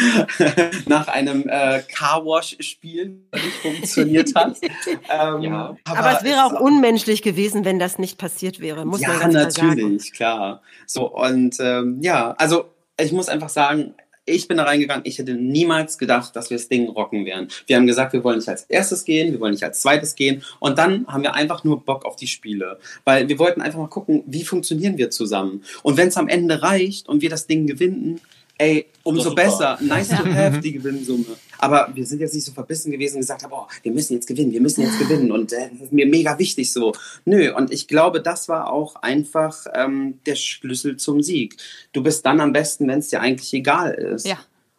nach 0.87 1.09
einem 1.09 1.49
äh, 1.49 1.83
Carwash-Spiel, 1.83 3.21
das 3.31 3.43
nicht 3.43 3.57
funktioniert 3.57 4.35
hat. 4.35 4.57
ähm, 4.63 5.43
ja. 5.43 5.77
aber, 5.85 5.99
aber, 5.99 6.19
es 6.19 6.25
wäre 6.25 6.45
auch 6.45 6.61
unmenschlich 6.61 7.23
gewesen, 7.23 7.65
wenn 7.65 7.79
das 7.79 7.99
nicht 7.99 8.19
passiert 8.19 8.61
wäre, 8.61 8.85
muss 8.85 9.01
ja, 9.01 9.09
man 9.09 9.33
ganz 9.33 9.35
natürlich, 9.35 10.13
klar. 10.13 10.63
So, 10.87 11.11
und 11.11 11.57
ähm, 11.61 11.99
ja, 12.01 12.33
also 12.39 12.67
ich 12.99 13.13
muss 13.13 13.29
einfach 13.29 13.49
sagen, 13.49 13.95
ich 14.27 14.49
bin 14.49 14.57
da 14.57 14.65
reingegangen, 14.65 15.05
ich 15.07 15.19
hätte 15.19 15.35
niemals 15.35 15.99
gedacht, 15.99 16.35
dass 16.35 16.51
wir 16.51 16.57
das 16.57 16.69
Ding 16.69 16.89
rocken 16.89 17.27
werden. 17.27 17.49
Wir 17.67 17.77
haben 17.77 17.87
gesagt, 17.87 18.13
wir 18.13 18.25
wollen 18.25 18.39
nicht 18.39 18.49
als 18.49 18.63
erstes 18.65 19.05
gehen, 19.05 19.33
wir 19.33 19.41
wollen 19.41 19.53
nicht 19.53 19.65
als 19.65 19.81
zweites 19.81 20.15
gehen 20.15 20.43
und 20.61 20.79
dann 20.79 21.07
haben 21.07 21.23
wir 21.23 21.35
einfach 21.35 21.65
nur 21.65 21.85
Bock 21.85 22.05
auf 22.05 22.17
die 22.17 22.27
Spiele, 22.27 22.79
weil 23.05 23.29
wir 23.29 23.39
wollten 23.39 23.61
einfach 23.61 23.79
mal 23.79 23.89
gucken, 23.89 24.23
wie 24.27 24.45
funktionieren 24.45 24.99
wir 24.99 25.11
zusammen. 25.11 25.63
Und 25.83 25.97
wenn 25.97 26.09
es 26.09 26.17
am 26.17 26.29
Ende 26.29 26.63
reicht 26.63 27.09
und 27.09 27.23
wir 27.23 27.31
das 27.31 27.47
Ding 27.47 27.67
gewinnen, 27.67 28.21
ey, 28.59 28.87
umso 29.03 29.35
besser. 29.35 29.79
Nice 29.81 30.09
to 30.09 30.25
have 30.25 30.61
die 30.61 30.73
Gewinnsumme. 30.73 31.25
Aber 31.59 31.89
wir 31.95 32.05
sind 32.05 32.21
jetzt 32.21 32.35
nicht 32.35 32.45
so 32.45 32.53
verbissen 32.53 32.91
gewesen 32.91 33.17
und 33.17 33.21
gesagt 33.21 33.43
haben, 33.43 33.53
oh, 33.53 33.67
wir 33.83 33.93
müssen 33.93 34.15
jetzt 34.15 34.27
gewinnen, 34.27 34.53
wir 34.53 34.61
müssen 34.61 34.83
jetzt 34.83 34.99
gewinnen 34.99 35.33
und 35.33 35.53
äh, 35.53 35.71
das 35.73 35.83
ist 35.83 35.93
mir 35.93 36.07
mega 36.07 36.39
wichtig 36.39 36.73
so. 36.73 36.93
Nö, 37.25 37.55
und 37.55 37.73
ich 37.73 37.89
glaube, 37.89 38.21
das 38.21 38.49
war 38.49 38.71
auch 38.71 38.97
einfach 38.97 39.67
ähm, 39.75 40.21
der 40.27 40.37
Schlüssel 40.37 40.97
zum 40.97 41.23
Sieg. 41.23 41.57
Du 41.93 42.03
bist 42.03 42.27
dann 42.27 42.41
am 42.41 42.53
besten, 42.53 42.87
wenn 42.89 42.99
es 42.99 43.09
dir 43.09 43.21
eigentlich 43.21 43.53
egal 43.55 43.95
ist. 43.95 44.27
Ja. 44.27 44.39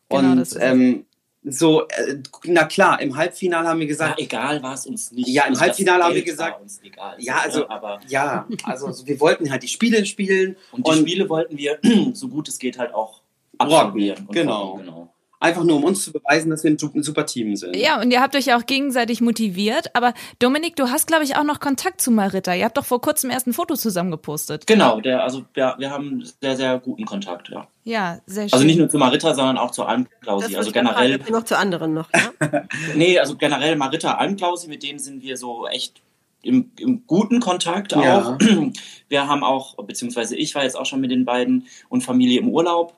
Genau, 0.10 0.34
und 0.34 0.58
ähm, 0.60 1.06
so, 1.48 1.88
äh, 1.88 2.18
na 2.46 2.66
klar, 2.66 3.00
im 3.02 3.16
Halbfinale 3.16 3.68
haben 3.68 3.80
wir 3.80 3.88
gesagt. 3.88 4.20
Ja, 4.20 4.26
egal 4.26 4.64
war 4.64 4.74
es 4.74 4.88
uns 4.88 5.12
nicht. 5.12 5.28
Ja, 5.28 5.44
im 5.44 5.52
also 5.52 5.62
Halbfinale 5.62 6.04
haben 6.04 6.16
wir 6.16 6.24
gesagt. 6.24 6.60
Egal, 6.84 7.16
ja, 7.20 7.38
also, 7.44 7.60
ne, 7.60 7.70
aber 7.70 8.00
ja, 8.08 8.48
also 8.64 9.06
wir 9.06 9.20
wollten 9.20 9.52
halt 9.52 9.64
die 9.64 9.68
Spiele 9.68 10.06
spielen. 10.06 10.56
Und 10.72 10.88
die 10.88 10.92
und 10.92 10.98
Spiele 10.98 11.30
wollten 11.30 11.58
wir, 11.58 11.80
so 12.14 12.30
gut 12.30 12.48
es 12.48 12.58
geht, 12.58 12.78
halt 12.78 12.94
auch 12.94 13.22
absolvieren. 13.58 14.28
Genau. 14.32 14.72
Rocken, 14.72 14.86
genau. 14.86 15.16
Einfach 15.40 15.64
nur, 15.64 15.76
um 15.76 15.84
uns 15.84 16.04
zu 16.06 16.12
beweisen, 16.12 16.50
dass 16.50 16.64
wir 16.64 16.72
ein 16.72 17.04
super 17.04 17.26
Team 17.26 17.56
sind. 17.56 17.76
Ja, 17.76 18.02
und 18.02 18.10
ihr 18.10 18.22
habt 18.22 18.36
euch 18.36 18.54
auch 18.56 18.66
gegenseitig 18.66 19.22
motiviert. 19.22 19.94
Aber 19.94 20.14
Dominik, 20.40 20.76
du 20.76 20.90
hast, 20.90 21.08
glaube 21.08 21.24
ich, 21.24 21.36
auch 21.36 21.44
noch 21.44 21.60
Kontakt 21.60 22.02
zu 22.02 22.10
Marita. 22.10 22.56
Ihr 22.56 22.66
habt 22.66 22.78
doch 22.78 22.86
vor 22.86 23.02
kurzem 23.02 23.30
erst 23.30 23.46
ein 23.46 23.54
Foto 23.54 23.76
zusammen 23.76 24.12
gepostet. 24.12 24.66
Genau, 24.66 25.02
der, 25.02 25.24
also 25.24 25.44
ja, 25.56 25.76
wir 25.78 25.92
haben 25.92 26.24
sehr, 26.42 26.56
sehr 26.56 26.80
guten 26.80 27.06
Kontakt, 27.06 27.50
ja. 27.50 27.68
Ja, 27.84 28.20
sehr 28.26 28.50
schön. 28.50 28.54
Also 28.54 28.66
nicht 28.66 28.80
nur 28.80 28.90
zu 28.90 28.98
Marita, 28.98 29.36
sondern 29.36 29.58
auch 29.58 29.72
zu 29.72 29.84
Almklausi. 29.84 30.56
Also 30.56 30.72
generell. 30.72 31.20
Noch 31.30 31.44
zu 31.44 31.58
anderen 31.58 31.94
noch, 31.94 32.10
ja? 32.12 32.64
nee, 32.96 33.20
also 33.20 33.36
generell 33.36 33.76
Marita, 33.76 34.14
Almklausi, 34.14 34.68
mit 34.68 34.84
denen 34.84 35.00
sind 35.00 35.22
wir 35.22 35.38
so 35.38 35.68
echt 35.68 36.02
im, 36.42 36.72
im 36.80 37.06
guten 37.06 37.40
Kontakt 37.40 37.94
auch. 37.94 38.04
Ja. 38.04 38.38
Wir 39.10 39.28
haben 39.28 39.44
auch, 39.44 39.76
beziehungsweise 39.84 40.36
ich 40.36 40.56
war 40.56 40.64
jetzt 40.64 40.78
auch 40.78 40.86
schon 40.86 41.02
mit 41.02 41.12
den 41.12 41.26
beiden 41.26 41.68
und 41.90 42.02
Familie 42.02 42.40
im 42.40 42.50
Urlaub. 42.50 42.96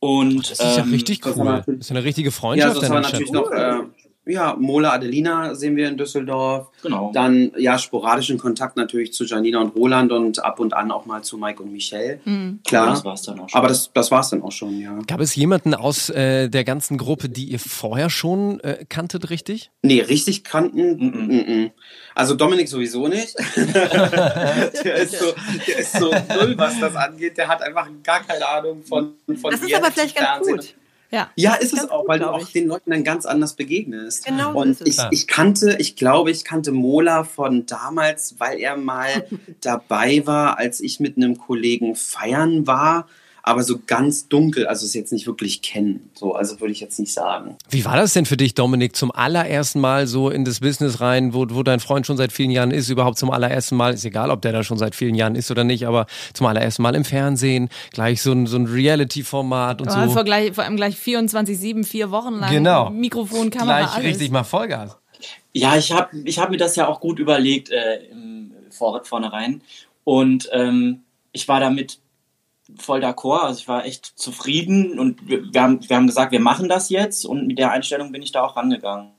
Und, 0.00 0.50
das 0.50 0.58
ist 0.60 0.76
ja 0.76 0.82
ähm, 0.82 0.90
richtig 0.90 1.24
cool. 1.26 1.62
Das, 1.66 1.76
ist 1.76 1.90
eine 1.90 2.02
richtige 2.02 2.30
Freundschaft. 2.30 2.76
Ja, 2.76 2.80
das 2.80 2.90
war 2.90 3.00
natürlich 3.02 3.30
noch, 3.32 3.50
äh, 3.50 3.80
ja, 4.26 4.54
Mola 4.58 4.92
Adelina 4.92 5.54
sehen 5.54 5.76
wir 5.76 5.88
in 5.88 5.96
Düsseldorf. 5.96 6.68
Genau. 6.82 7.10
Dann 7.12 7.52
ja 7.56 7.78
sporadischen 7.78 8.38
Kontakt 8.38 8.76
natürlich 8.76 9.12
zu 9.12 9.24
Janina 9.24 9.60
und 9.60 9.74
Roland 9.74 10.12
und 10.12 10.44
ab 10.44 10.60
und 10.60 10.74
an 10.74 10.90
auch 10.90 11.06
mal 11.06 11.22
zu 11.22 11.38
Mike 11.38 11.62
und 11.62 11.72
Michelle. 11.72 12.20
Mhm. 12.24 12.60
Klar. 12.66 12.82
Aber 12.82 12.92
das 12.92 13.04
war's 13.04 13.22
dann 13.22 13.40
auch 13.40 13.48
schon. 13.48 13.58
Aber 13.58 13.68
das, 13.68 13.90
das 13.92 14.10
war's 14.10 14.30
dann 14.30 14.42
auch 14.42 14.52
schon, 14.52 14.78
ja. 14.78 14.98
Gab 15.06 15.20
es 15.20 15.34
jemanden 15.34 15.74
aus 15.74 16.10
äh, 16.10 16.48
der 16.48 16.64
ganzen 16.64 16.98
Gruppe, 16.98 17.28
die 17.28 17.44
ihr 17.44 17.58
vorher 17.58 18.10
schon 18.10 18.60
äh, 18.60 18.84
kanntet, 18.88 19.30
richtig? 19.30 19.70
Nee, 19.82 20.02
richtig 20.02 20.44
kannten. 20.44 20.96
Mm 20.96 21.30
-mm. 21.30 21.70
Also 22.14 22.34
Dominik 22.34 22.68
sowieso 22.68 23.08
nicht. 23.08 23.34
der, 23.56 24.94
ist 24.96 25.18
so, 25.18 25.32
der 25.66 25.78
ist 25.78 25.92
so 25.92 26.10
null, 26.10 26.54
was 26.58 26.78
das 26.78 26.94
angeht. 26.94 27.38
Der 27.38 27.48
hat 27.48 27.62
einfach 27.62 27.88
gar 28.02 28.22
keine 28.22 28.46
Ahnung 28.46 28.82
von, 28.82 29.14
von 29.40 29.50
Das 29.50 29.62
ist 29.62 29.74
aber 29.74 29.90
vielleicht 29.90 30.16
ganz 30.16 30.46
Fernsehen. 30.46 30.56
gut. 30.56 30.74
Ja. 31.10 31.30
Ja, 31.34 31.54
ist 31.54 31.72
es 31.72 31.80
Ganz 31.80 31.90
auch, 31.90 32.00
gut, 32.00 32.08
weil 32.08 32.18
du 32.20 32.30
auch 32.30 32.42
ich. 32.42 32.52
den 32.52 32.68
Leuten 32.68 32.90
dann 32.90 33.04
ganz 33.04 33.26
anders 33.26 33.54
begegnest. 33.54 34.24
Genau 34.26 34.54
Und 34.54 34.70
ist 34.70 34.82
es. 34.82 34.98
ich, 35.10 35.20
ich 35.22 35.26
kannte, 35.26 35.76
ich 35.78 35.96
glaube, 35.96 36.30
ich 36.30 36.44
kannte 36.44 36.72
Mola 36.72 37.24
von 37.24 37.66
damals, 37.66 38.36
weil 38.38 38.58
er 38.58 38.76
mal 38.76 39.26
dabei 39.60 40.26
war, 40.26 40.58
als 40.58 40.80
ich 40.80 41.00
mit 41.00 41.16
einem 41.16 41.36
Kollegen 41.38 41.96
feiern 41.96 42.66
war. 42.66 43.08
Aber 43.42 43.62
so 43.62 43.78
ganz 43.86 44.28
dunkel, 44.28 44.66
also 44.66 44.84
es 44.84 44.94
jetzt 44.94 45.12
nicht 45.12 45.26
wirklich 45.26 45.62
kennen. 45.62 46.10
So, 46.14 46.34
also 46.34 46.60
würde 46.60 46.72
ich 46.72 46.80
jetzt 46.80 46.98
nicht 46.98 47.12
sagen. 47.12 47.56
Wie 47.70 47.84
war 47.84 47.96
das 47.96 48.12
denn 48.12 48.26
für 48.26 48.36
dich, 48.36 48.54
Dominik, 48.54 48.94
zum 48.96 49.10
allerersten 49.10 49.80
Mal 49.80 50.06
so 50.06 50.28
in 50.30 50.44
das 50.44 50.60
Business 50.60 51.00
rein, 51.00 51.32
wo, 51.32 51.46
wo 51.50 51.62
dein 51.62 51.80
Freund 51.80 52.06
schon 52.06 52.16
seit 52.16 52.32
vielen 52.32 52.50
Jahren 52.50 52.70
ist, 52.70 52.88
überhaupt 52.90 53.18
zum 53.18 53.30
allerersten 53.30 53.76
Mal, 53.76 53.94
ist 53.94 54.04
egal, 54.04 54.30
ob 54.30 54.42
der 54.42 54.52
da 54.52 54.62
schon 54.62 54.78
seit 54.78 54.94
vielen 54.94 55.14
Jahren 55.14 55.34
ist 55.34 55.50
oder 55.50 55.64
nicht, 55.64 55.86
aber 55.86 56.06
zum 56.34 56.46
allerersten 56.46 56.82
Mal 56.82 56.94
im 56.94 57.04
Fernsehen, 57.04 57.68
gleich 57.92 58.20
so 58.22 58.32
ein, 58.32 58.46
so 58.46 58.56
ein 58.56 58.66
Reality-Format 58.66 59.80
und 59.80 59.88
Oh, 59.88 60.04
so. 60.06 60.10
vor, 60.10 60.24
gleich, 60.24 60.52
vor 60.54 60.64
allem 60.64 60.76
gleich 60.76 60.96
24-7, 60.96 61.84
vier 61.84 62.10
Wochen 62.10 62.34
lang. 62.34 62.50
Genau. 62.50 62.90
Mikrofon, 62.90 63.50
Kamera, 63.50 63.80
gleich 63.80 63.94
alles. 63.94 64.06
richtig 64.06 64.30
mal 64.30 64.44
Vollgas. 64.44 64.96
Ja, 65.52 65.76
ich 65.76 65.92
habe 65.92 66.16
ich 66.24 66.38
hab 66.38 66.50
mir 66.50 66.56
das 66.58 66.76
ja 66.76 66.86
auch 66.88 67.00
gut 67.00 67.18
überlegt 67.18 67.70
äh, 67.70 68.04
im 68.10 68.52
Vor 68.70 69.02
vornherein. 69.04 69.62
Und 70.04 70.48
ähm, 70.52 71.00
ich 71.32 71.48
war 71.48 71.60
damit 71.60 71.99
voll 72.78 73.02
d'accord. 73.02 73.42
Also 73.42 73.60
ich 73.60 73.68
war 73.68 73.84
echt 73.84 74.06
zufrieden 74.06 74.98
und 74.98 75.28
wir, 75.28 75.52
wir, 75.52 75.62
haben, 75.62 75.88
wir 75.88 75.96
haben 75.96 76.06
gesagt, 76.06 76.32
wir 76.32 76.40
machen 76.40 76.68
das 76.68 76.90
jetzt 76.90 77.24
und 77.24 77.46
mit 77.46 77.58
der 77.58 77.70
Einstellung 77.72 78.12
bin 78.12 78.22
ich 78.22 78.32
da 78.32 78.42
auch 78.42 78.56
rangegangen. 78.56 79.10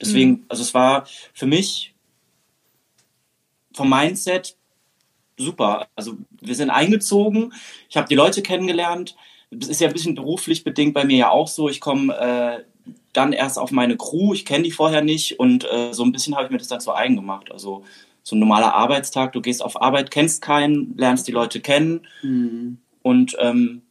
Deswegen, 0.00 0.44
also 0.48 0.62
es 0.62 0.74
war 0.74 1.06
für 1.32 1.46
mich 1.46 1.94
vom 3.72 3.88
Mindset 3.88 4.56
super. 5.36 5.86
Also 5.94 6.16
wir 6.40 6.54
sind 6.54 6.70
eingezogen, 6.70 7.52
ich 7.88 7.96
habe 7.96 8.08
die 8.08 8.14
Leute 8.14 8.42
kennengelernt. 8.42 9.16
Das 9.50 9.68
ist 9.68 9.80
ja 9.80 9.88
ein 9.88 9.92
bisschen 9.92 10.14
beruflich 10.14 10.64
bedingt 10.64 10.94
bei 10.94 11.04
mir 11.04 11.16
ja 11.16 11.30
auch 11.30 11.48
so. 11.48 11.68
Ich 11.68 11.80
komme 11.80 12.14
äh, 12.14 12.64
dann 13.12 13.32
erst 13.32 13.58
auf 13.58 13.70
meine 13.70 13.96
Crew, 13.96 14.32
ich 14.32 14.44
kenne 14.44 14.64
die 14.64 14.70
vorher 14.70 15.02
nicht 15.02 15.38
und 15.38 15.64
äh, 15.70 15.92
so 15.92 16.02
ein 16.04 16.12
bisschen 16.12 16.34
habe 16.34 16.46
ich 16.46 16.50
mir 16.50 16.58
das 16.58 16.68
dann 16.68 16.80
zu 16.80 16.94
eigen 16.94 17.16
gemacht. 17.16 17.52
Also 17.52 17.84
so 18.22 18.36
ein 18.36 18.38
normaler 18.38 18.74
Arbeitstag, 18.74 19.32
du 19.32 19.40
gehst 19.40 19.62
auf 19.62 19.80
Arbeit, 19.80 20.10
kennst 20.10 20.42
keinen, 20.42 20.96
lernst 20.96 21.26
die 21.28 21.32
Leute 21.32 21.60
kennen 21.60 22.06
und 23.02 23.36
ähm, 23.40 23.82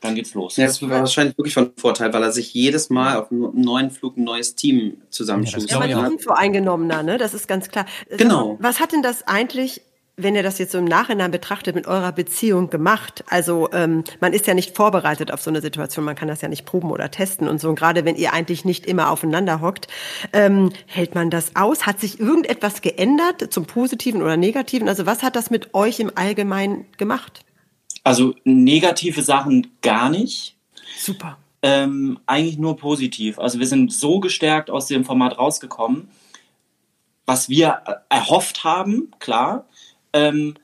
dann 0.00 0.14
geht's 0.14 0.34
los. 0.34 0.56
Ja, 0.56 0.66
das 0.66 0.82
war 0.82 0.90
wahrscheinlich 0.90 1.36
wirklich 1.38 1.54
von 1.54 1.72
Vorteil, 1.76 2.12
weil 2.12 2.22
er 2.22 2.30
sich 2.30 2.52
jedes 2.52 2.90
Mal 2.90 3.16
auf 3.16 3.30
einem 3.32 3.52
neuen 3.54 3.90
Flug 3.90 4.16
ein 4.18 4.24
neues 4.24 4.54
Team 4.54 4.98
zusammenschustert. 5.08 5.70
Ja, 5.70 5.78
man 5.78 5.88
Ja. 5.88 6.04
ist 6.06 6.12
unvoreingenommener, 6.12 7.02
ne? 7.02 7.16
Das 7.16 7.32
ist 7.32 7.48
ganz 7.48 7.68
klar. 7.68 7.86
Genau. 8.10 8.58
Was 8.60 8.80
hat 8.80 8.92
denn 8.92 9.02
das 9.02 9.26
eigentlich, 9.26 9.80
wenn 10.16 10.36
ihr 10.36 10.42
das 10.42 10.58
jetzt 10.58 10.72
so 10.72 10.78
im 10.78 10.84
Nachhinein 10.84 11.30
betrachtet, 11.30 11.74
mit 11.74 11.86
eurer 11.86 12.12
Beziehung 12.12 12.70
gemacht? 12.70 13.24
Also 13.28 13.68
ähm, 13.72 14.04
man 14.20 14.32
ist 14.32 14.46
ja 14.46 14.54
nicht 14.54 14.76
vorbereitet 14.76 15.32
auf 15.32 15.42
so 15.42 15.50
eine 15.50 15.60
Situation, 15.60 16.04
man 16.04 16.14
kann 16.14 16.28
das 16.28 16.40
ja 16.40 16.48
nicht 16.48 16.64
proben 16.64 16.90
oder 16.90 17.10
testen 17.10 17.48
und 17.48 17.60
so. 17.60 17.68
Und 17.68 17.74
gerade 17.74 18.04
wenn 18.04 18.14
ihr 18.14 18.32
eigentlich 18.32 18.64
nicht 18.64 18.86
immer 18.86 19.10
aufeinander 19.10 19.60
hockt, 19.60 19.88
ähm, 20.32 20.72
hält 20.86 21.14
man 21.14 21.30
das 21.30 21.56
aus? 21.56 21.86
Hat 21.86 22.00
sich 22.00 22.20
irgendetwas 22.20 22.80
geändert 22.80 23.52
zum 23.52 23.66
Positiven 23.66 24.22
oder 24.22 24.36
Negativen? 24.36 24.88
Also 24.88 25.04
was 25.04 25.22
hat 25.22 25.34
das 25.34 25.50
mit 25.50 25.74
euch 25.74 25.98
im 25.98 26.12
Allgemeinen 26.14 26.86
gemacht? 26.96 27.44
Also 28.04 28.34
negative 28.44 29.22
Sachen 29.22 29.72
gar 29.82 30.10
nicht. 30.10 30.56
Super. 30.98 31.38
Ähm, 31.62 32.20
eigentlich 32.26 32.58
nur 32.58 32.76
positiv. 32.76 33.38
Also 33.38 33.58
wir 33.58 33.66
sind 33.66 33.92
so 33.92 34.20
gestärkt 34.20 34.70
aus 34.70 34.86
dem 34.86 35.04
Format 35.04 35.38
rausgekommen, 35.38 36.08
was 37.26 37.48
wir 37.48 37.80
äh, 37.86 37.94
erhofft 38.10 38.62
haben, 38.62 39.10
klar. 39.18 39.66
Ähm, 40.14 40.54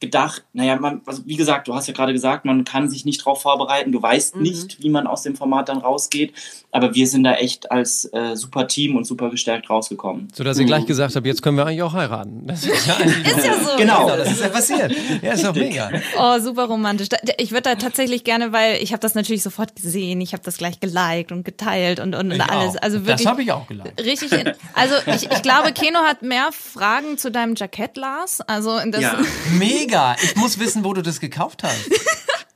gedacht, 0.00 0.44
naja, 0.54 0.76
man, 0.76 1.02
also 1.06 1.22
wie 1.26 1.36
gesagt, 1.36 1.68
du 1.68 1.74
hast 1.74 1.86
ja 1.86 1.92
gerade 1.94 2.12
gesagt, 2.12 2.44
man 2.46 2.64
kann 2.64 2.88
sich 2.88 3.04
nicht 3.04 3.20
darauf 3.20 3.42
vorbereiten, 3.42 3.92
du 3.92 4.00
weißt 4.02 4.36
nicht, 4.36 4.82
wie 4.82 4.88
man 4.88 5.06
aus 5.06 5.22
dem 5.22 5.36
Format 5.36 5.68
dann 5.68 5.78
rausgeht, 5.78 6.32
aber 6.72 6.94
wir 6.94 7.06
sind 7.06 7.24
da 7.24 7.34
echt 7.34 7.70
als 7.70 8.06
äh, 8.12 8.34
super 8.34 8.66
Team 8.66 8.96
und 8.96 9.04
super 9.04 9.28
gestärkt 9.30 9.68
rausgekommen. 9.68 10.28
So 10.34 10.42
dass 10.42 10.58
ihr 10.58 10.64
gleich 10.64 10.86
gesagt 10.86 11.14
habt, 11.16 11.26
jetzt 11.26 11.42
können 11.42 11.56
wir 11.58 11.66
eigentlich 11.66 11.82
auch 11.82 11.92
heiraten. 11.92 12.46
Das 12.46 12.64
ist 12.64 12.86
ja, 12.86 12.94
Ist 13.36 13.46
ja 13.46 13.54
so. 13.54 13.76
Genau. 13.76 14.06
Genau, 14.06 14.16
das 14.16 14.30
ist 14.32 14.40
ja 14.40 14.48
passiert. 14.48 14.94
Ja, 15.20 15.32
ist 15.32 15.44
doch 15.44 15.54
mega. 15.54 15.90
Oh, 16.18 16.38
super 16.38 16.64
romantisch. 16.64 17.08
Ich 17.38 17.50
würde 17.50 17.62
da 17.62 17.74
tatsächlich 17.74 18.24
gerne, 18.24 18.52
weil 18.52 18.82
ich 18.82 18.92
habe 18.92 19.00
das 19.00 19.14
natürlich 19.14 19.42
sofort 19.42 19.76
gesehen, 19.76 20.20
ich 20.20 20.32
habe 20.32 20.42
das 20.42 20.56
gleich 20.56 20.80
geliked 20.80 21.32
und 21.32 21.44
geteilt 21.44 22.00
und, 22.00 22.14
und, 22.14 22.30
und 22.32 22.36
Ich 22.36 22.42
alles. 22.42 22.76
auch. 22.76 22.82
Also 22.82 22.98
wirklich 23.00 23.16
das 23.18 23.26
habe 23.26 23.42
ich 23.42 23.52
auch 23.52 23.66
geliked. 23.66 24.00
richtig. 24.02 24.32
In, 24.32 24.52
also 24.74 24.94
ich, 25.06 25.30
ich 25.30 25.42
glaube, 25.42 25.72
Keno 25.72 25.98
hat 26.00 26.22
mehr 26.22 26.48
Fragen 26.52 27.18
zu 27.18 27.30
deinem 27.30 27.54
Jackett, 27.54 27.96
Lars. 27.96 28.40
Also 28.42 28.78
das, 28.86 29.00
Ja. 29.02 29.18
Mega. 29.58 29.89
Ich 30.22 30.36
muss 30.36 30.58
wissen, 30.58 30.84
wo 30.84 30.92
du 30.94 31.02
das 31.02 31.20
gekauft 31.20 31.62
hast. 31.62 31.90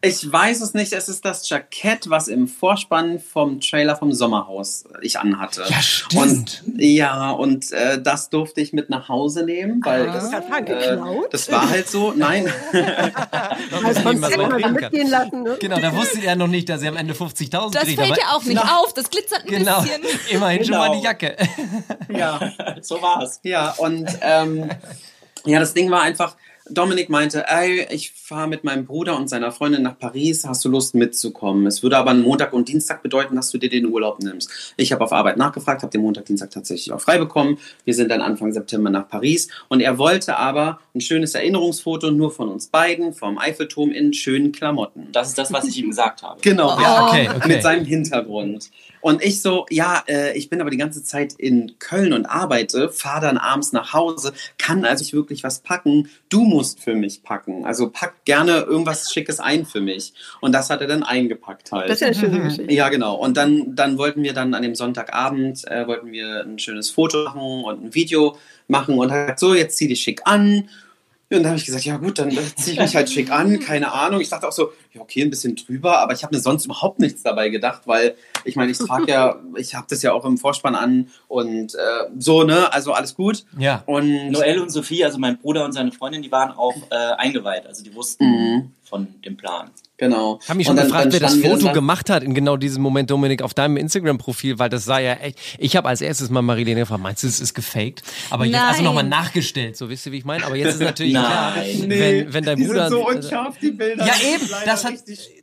Ich 0.07 0.31
weiß 0.31 0.61
es 0.61 0.75
nicht, 0.75 0.93
es 0.93 1.09
ist 1.09 1.25
das 1.25 1.49
Jackett, 1.49 2.11
was 2.11 2.29
im 2.29 2.47
Vorspann 2.47 3.19
vom 3.21 3.59
Trailer 3.63 3.97
vom 3.97 4.13
Sommerhaus 4.13 4.85
ich 5.01 5.19
anhatte. 5.19 5.65
Ja, 5.67 5.81
stimmt. 5.81 6.63
Und, 6.67 6.79
ja, 6.79 7.31
und 7.31 7.73
äh, 7.73 8.03
das 8.03 8.29
durfte 8.29 8.61
ich 8.61 8.75
mit 8.75 8.91
nach 8.91 9.09
Hause 9.09 9.47
nehmen, 9.47 9.81
weil 9.83 10.05
das, 10.09 10.31
gerade 10.31 10.47
sagen, 10.47 10.67
äh, 10.67 10.89
geklaut? 10.91 11.33
das 11.33 11.51
war 11.51 11.71
halt 11.71 11.89
so. 11.89 12.13
Nein, 12.15 12.53
Also 13.83 14.01
man 14.03 14.17
so 14.21 14.69
mitgehen 14.69 15.09
lassen, 15.09 15.43
ne? 15.43 15.57
Genau, 15.59 15.79
da 15.81 15.95
wusste 15.97 16.21
er 16.23 16.37
noch 16.37 16.49
nicht, 16.49 16.69
dass 16.69 16.83
er 16.83 16.91
am 16.91 16.99
Ende 16.99 17.15
50.000 17.15 17.71
das 17.73 17.85
kriegt. 17.85 17.99
fällt 17.99 18.13
aber- 18.13 18.21
ja 18.21 18.27
auch 18.33 18.43
nicht 18.45 18.61
Na, 18.63 18.77
auf. 18.81 18.93
Das 18.93 19.09
glitzert 19.09 19.45
ein 19.45 19.49
Genau, 19.49 19.81
bisschen. 19.81 20.03
immerhin 20.31 20.65
schon 20.67 20.77
mal 20.77 20.89
Genau. 20.89 20.99
die 21.01 21.05
Jacke. 21.07 21.37
ja. 22.11 22.53
so 22.83 23.01
war's. 23.01 23.41
Ja, 23.43 23.71
und 23.79 24.07
ähm, 24.21 24.71
ja, 25.47 25.61
das 25.61 25.73
Ding 25.73 25.91
war 25.91 26.03
einfach, 26.03 26.37
Dominik 26.71 27.11
meinte, 27.11 27.45
ey, 27.47 27.87
ich 27.91 28.13
fahre 28.13 28.49
mit 28.49 28.65
meinem 28.65 28.87
Bruder 28.87 29.19
und 29.19 29.29
seiner 29.29 29.53
Freundin 29.53 29.83
nach 29.83 29.99
Paris, 29.99 30.47
hast 30.47 30.65
du 30.65 30.71
Lust 30.71 30.95
mitzukommen? 30.95 31.67
Es 31.67 31.83
würde 31.83 31.99
aber 31.99 32.11
einen 32.13 32.23
Montag 32.23 32.55
und 32.55 32.69
Dienstag 32.69 33.03
bedeuten, 33.03 33.37
dass 33.37 33.51
du 33.51 33.59
dir 33.59 33.69
den 33.69 33.85
Urlaub 33.85 34.23
nimmst. 34.23 34.49
Ich 34.79 34.91
habe 34.91 35.05
auf 35.05 35.13
Arbeit 35.13 35.37
nachgefragt, 35.37 35.83
habe 35.83 35.91
den 35.91 36.01
Montag, 36.01 36.25
Dienstag 36.25 36.51
tatsächlich 36.51 36.91
auch 36.93 37.03
frei 37.03 37.19
bekommen. 37.19 37.59
Wir 37.85 37.93
sind 37.93 38.11
dann 38.11 38.23
Anfang 38.23 38.51
September 38.51 38.89
nach 38.89 39.07
Paris 39.09 39.49
und 39.69 39.81
er 39.81 39.99
wollte 39.99 40.39
aber 40.39 40.81
ein 40.95 41.03
schönes 41.03 41.35
Erinnerungsfoto 41.35 42.11
nur 42.11 42.31
von 42.31 42.49
uns 42.49 42.69
beiden 42.69 43.13
vom 43.13 43.37
Eiffelturm 43.37 43.91
in 43.91 44.15
schönen 44.15 44.51
Klamotten. 44.53 45.09
Das 45.13 45.29
ist 45.29 45.37
das, 45.37 45.53
was 45.53 45.67
ich 45.67 45.77
ihm 45.77 45.91
gesagt 45.91 46.23
habe. 46.23 46.41
Genau, 46.41 46.81
Ja, 46.81 47.07
okay, 47.07 47.29
okay. 47.29 47.49
mit 47.49 47.63
seinem 47.63 47.85
Hintergrund. 47.85 48.71
Und 49.05 49.23
ich 49.23 49.43
so, 49.43 49.67
ja, 49.69 50.03
äh, 50.09 50.35
ich 50.35 50.49
bin 50.49 50.63
aber 50.63 50.71
die 50.71 50.79
ganze 50.79 51.05
Zeit 51.05 51.35
in 51.35 51.79
Köln 51.79 52.15
und 52.15 52.25
arbeite, 52.25 52.89
fahre 52.89 53.21
dann 53.21 53.37
abends 53.37 53.71
nach 53.73 53.93
Hause, 53.93 54.33
kann 54.57 54.87
also 54.87 55.03
nicht 55.03 55.13
wirklich 55.13 55.45
was 55.45 55.59
packen. 55.59 56.09
Du 56.31 56.41
musst 56.41 56.81
für 56.81 56.95
mich 56.95 57.23
packen. 57.23 57.67
Also 57.67 57.91
pack 57.91 58.25
gerne 58.25 58.61
irgendwas 58.61 59.13
Schickes 59.13 59.41
ein 59.41 59.67
für 59.67 59.83
mich. 59.83 60.15
Und 60.41 60.53
das 60.53 60.71
hat 60.71 60.81
er 60.81 60.87
dann 60.87 61.03
eingepackt 61.03 61.71
halt. 61.71 61.91
Das 61.91 61.97
ist 61.97 62.01
ja 62.01 62.07
eine 62.07 62.17
schöne 62.17 62.45
Geschichte. 62.45 62.73
Ja, 62.73 62.89
genau. 62.89 63.17
Und 63.17 63.37
dann, 63.37 63.77
dann 63.77 63.99
wollten 63.99 64.23
wir 64.23 64.33
dann 64.33 64.55
an 64.55 64.63
dem 64.63 64.75
Sonntagabend, 64.75 65.69
äh, 65.69 65.87
wollten 65.87 66.11
wir 66.11 66.41
ein 66.41 66.59
schönes 66.59 66.89
Foto 66.89 67.25
machen 67.25 67.63
und 67.63 67.85
ein 67.85 67.95
Video 67.95 68.39
machen 68.69 68.97
und 68.97 69.13
hat 69.13 69.21
gesagt, 69.21 69.41
so, 69.41 69.55
jetzt 69.55 69.77
zieh 69.77 69.87
dich 69.87 70.01
schick 70.01 70.23
an. 70.25 70.71
Und 71.37 71.43
dann 71.43 71.51
habe 71.51 71.59
ich 71.59 71.67
gesagt, 71.67 71.85
ja 71.85 71.97
gut, 71.97 72.19
dann 72.19 72.31
ziehe 72.31 72.75
ich 72.75 72.81
mich 72.81 72.95
halt 72.95 73.11
schick 73.11 73.31
an, 73.31 73.59
keine 73.61 73.93
Ahnung. 73.93 74.21
Ich 74.21 74.29
dachte 74.29 74.47
auch 74.49 74.53
so, 74.53 74.73
ja 74.93 75.01
okay, 75.01 75.23
ein 75.23 75.31
bisschen 75.31 75.57
drüber, 75.57 75.99
aber 75.99 76.13
ich 76.13 76.23
habe 76.23 76.35
mir 76.35 76.41
sonst 76.41 76.65
überhaupt 76.65 76.99
nichts 77.01 77.23
dabei 77.23 77.49
gedacht, 77.49 77.83
weil 77.87 78.15
ich 78.45 78.57
meine, 78.57 78.73
ich 78.73 78.79
trage 78.79 79.11
ja, 79.11 79.37
ich 79.57 79.75
habe 79.75 79.87
das 79.89 80.03
ja 80.03 80.13
auch 80.13 80.25
im 80.25 80.39
Vorspann 80.39 80.75
an 80.75 81.09
und 81.29 81.75
äh, 81.75 81.79
so, 82.19 82.43
ne, 82.45 82.73
also 82.73 82.93
alles 82.93 83.15
gut. 83.15 83.45
Ja. 83.59 83.83
Und 83.87 84.31
Noel 84.31 84.61
und 84.61 84.71
Sophie, 84.71 85.05
also 85.05 85.19
mein 85.19 85.39
Bruder 85.39 85.65
und 85.65 85.73
seine 85.73 85.93
Freundin, 85.93 86.23
die 86.23 86.33
waren 86.33 86.53
auch 86.53 86.77
äh, 86.91 86.95
eingeweiht. 87.17 87.67
Also 87.67 87.83
die 87.83 87.95
wussten 87.95 88.25
Mhm. 88.25 88.71
Von 88.89 89.09
dem 89.25 89.37
Plan. 89.37 89.71
genau. 89.97 90.39
Ich 90.43 90.49
habe 90.49 90.57
mich 90.59 90.67
Und 90.69 90.71
schon 90.73 90.77
dann- 90.77 90.87
gefragt, 90.87 91.05
dann 91.07 91.13
wer 91.13 91.21
das 91.21 91.37
Foto 91.37 91.65
dann- 91.67 91.75
gemacht 91.75 92.11
hat 92.11 92.23
in 92.23 92.35
genau 92.35 92.57
diesem 92.57 92.83
Moment, 92.83 93.11
Dominik, 93.11 93.43
auf 93.43 93.55
deinem 93.55 93.77
Instagram-Profil, 93.77 94.59
weil 94.59 94.69
das 94.69 94.85
sah 94.85 94.99
ja 94.99 95.15
echt. 95.15 95.39
Ich 95.59 95.77
habe 95.77 95.89
als 95.89 96.01
erstes 96.01 96.31
mal 96.31 96.43
Marilene 96.43 96.81
gefragt, 96.81 97.01
meinst 97.03 97.23
du, 97.23 97.27
es 97.29 97.41
ist 97.41 97.55
gefaked? 97.55 98.03
Aber 98.31 98.45
jetzt 98.45 98.57
also 98.61 98.75
Nein. 98.77 98.85
nochmal 98.85 99.05
nachgestellt, 99.05 99.77
so 99.77 99.89
wisst 99.89 100.05
ihr, 100.07 100.13
wie 100.13 100.19
ich 100.19 100.25
meine? 100.25 100.45
Aber 100.45 100.57
jetzt 100.57 100.75
ist 100.75 100.81
natürlich 100.81 101.13
klar, 101.15 101.55
Nein. 101.57 101.85
wenn, 101.89 102.33
wenn 102.33 102.45
dein 102.45 102.57
die 102.59 102.65
Bruder. 102.67 102.89
sind 102.89 102.99
so 102.99 103.09
unscharf, 103.09 103.57
die 103.63 103.71
Bilder. 103.71 104.05
Ja, 104.07 104.15
eben. 104.35 104.49
Das 104.67 104.85
hat, 104.85 104.95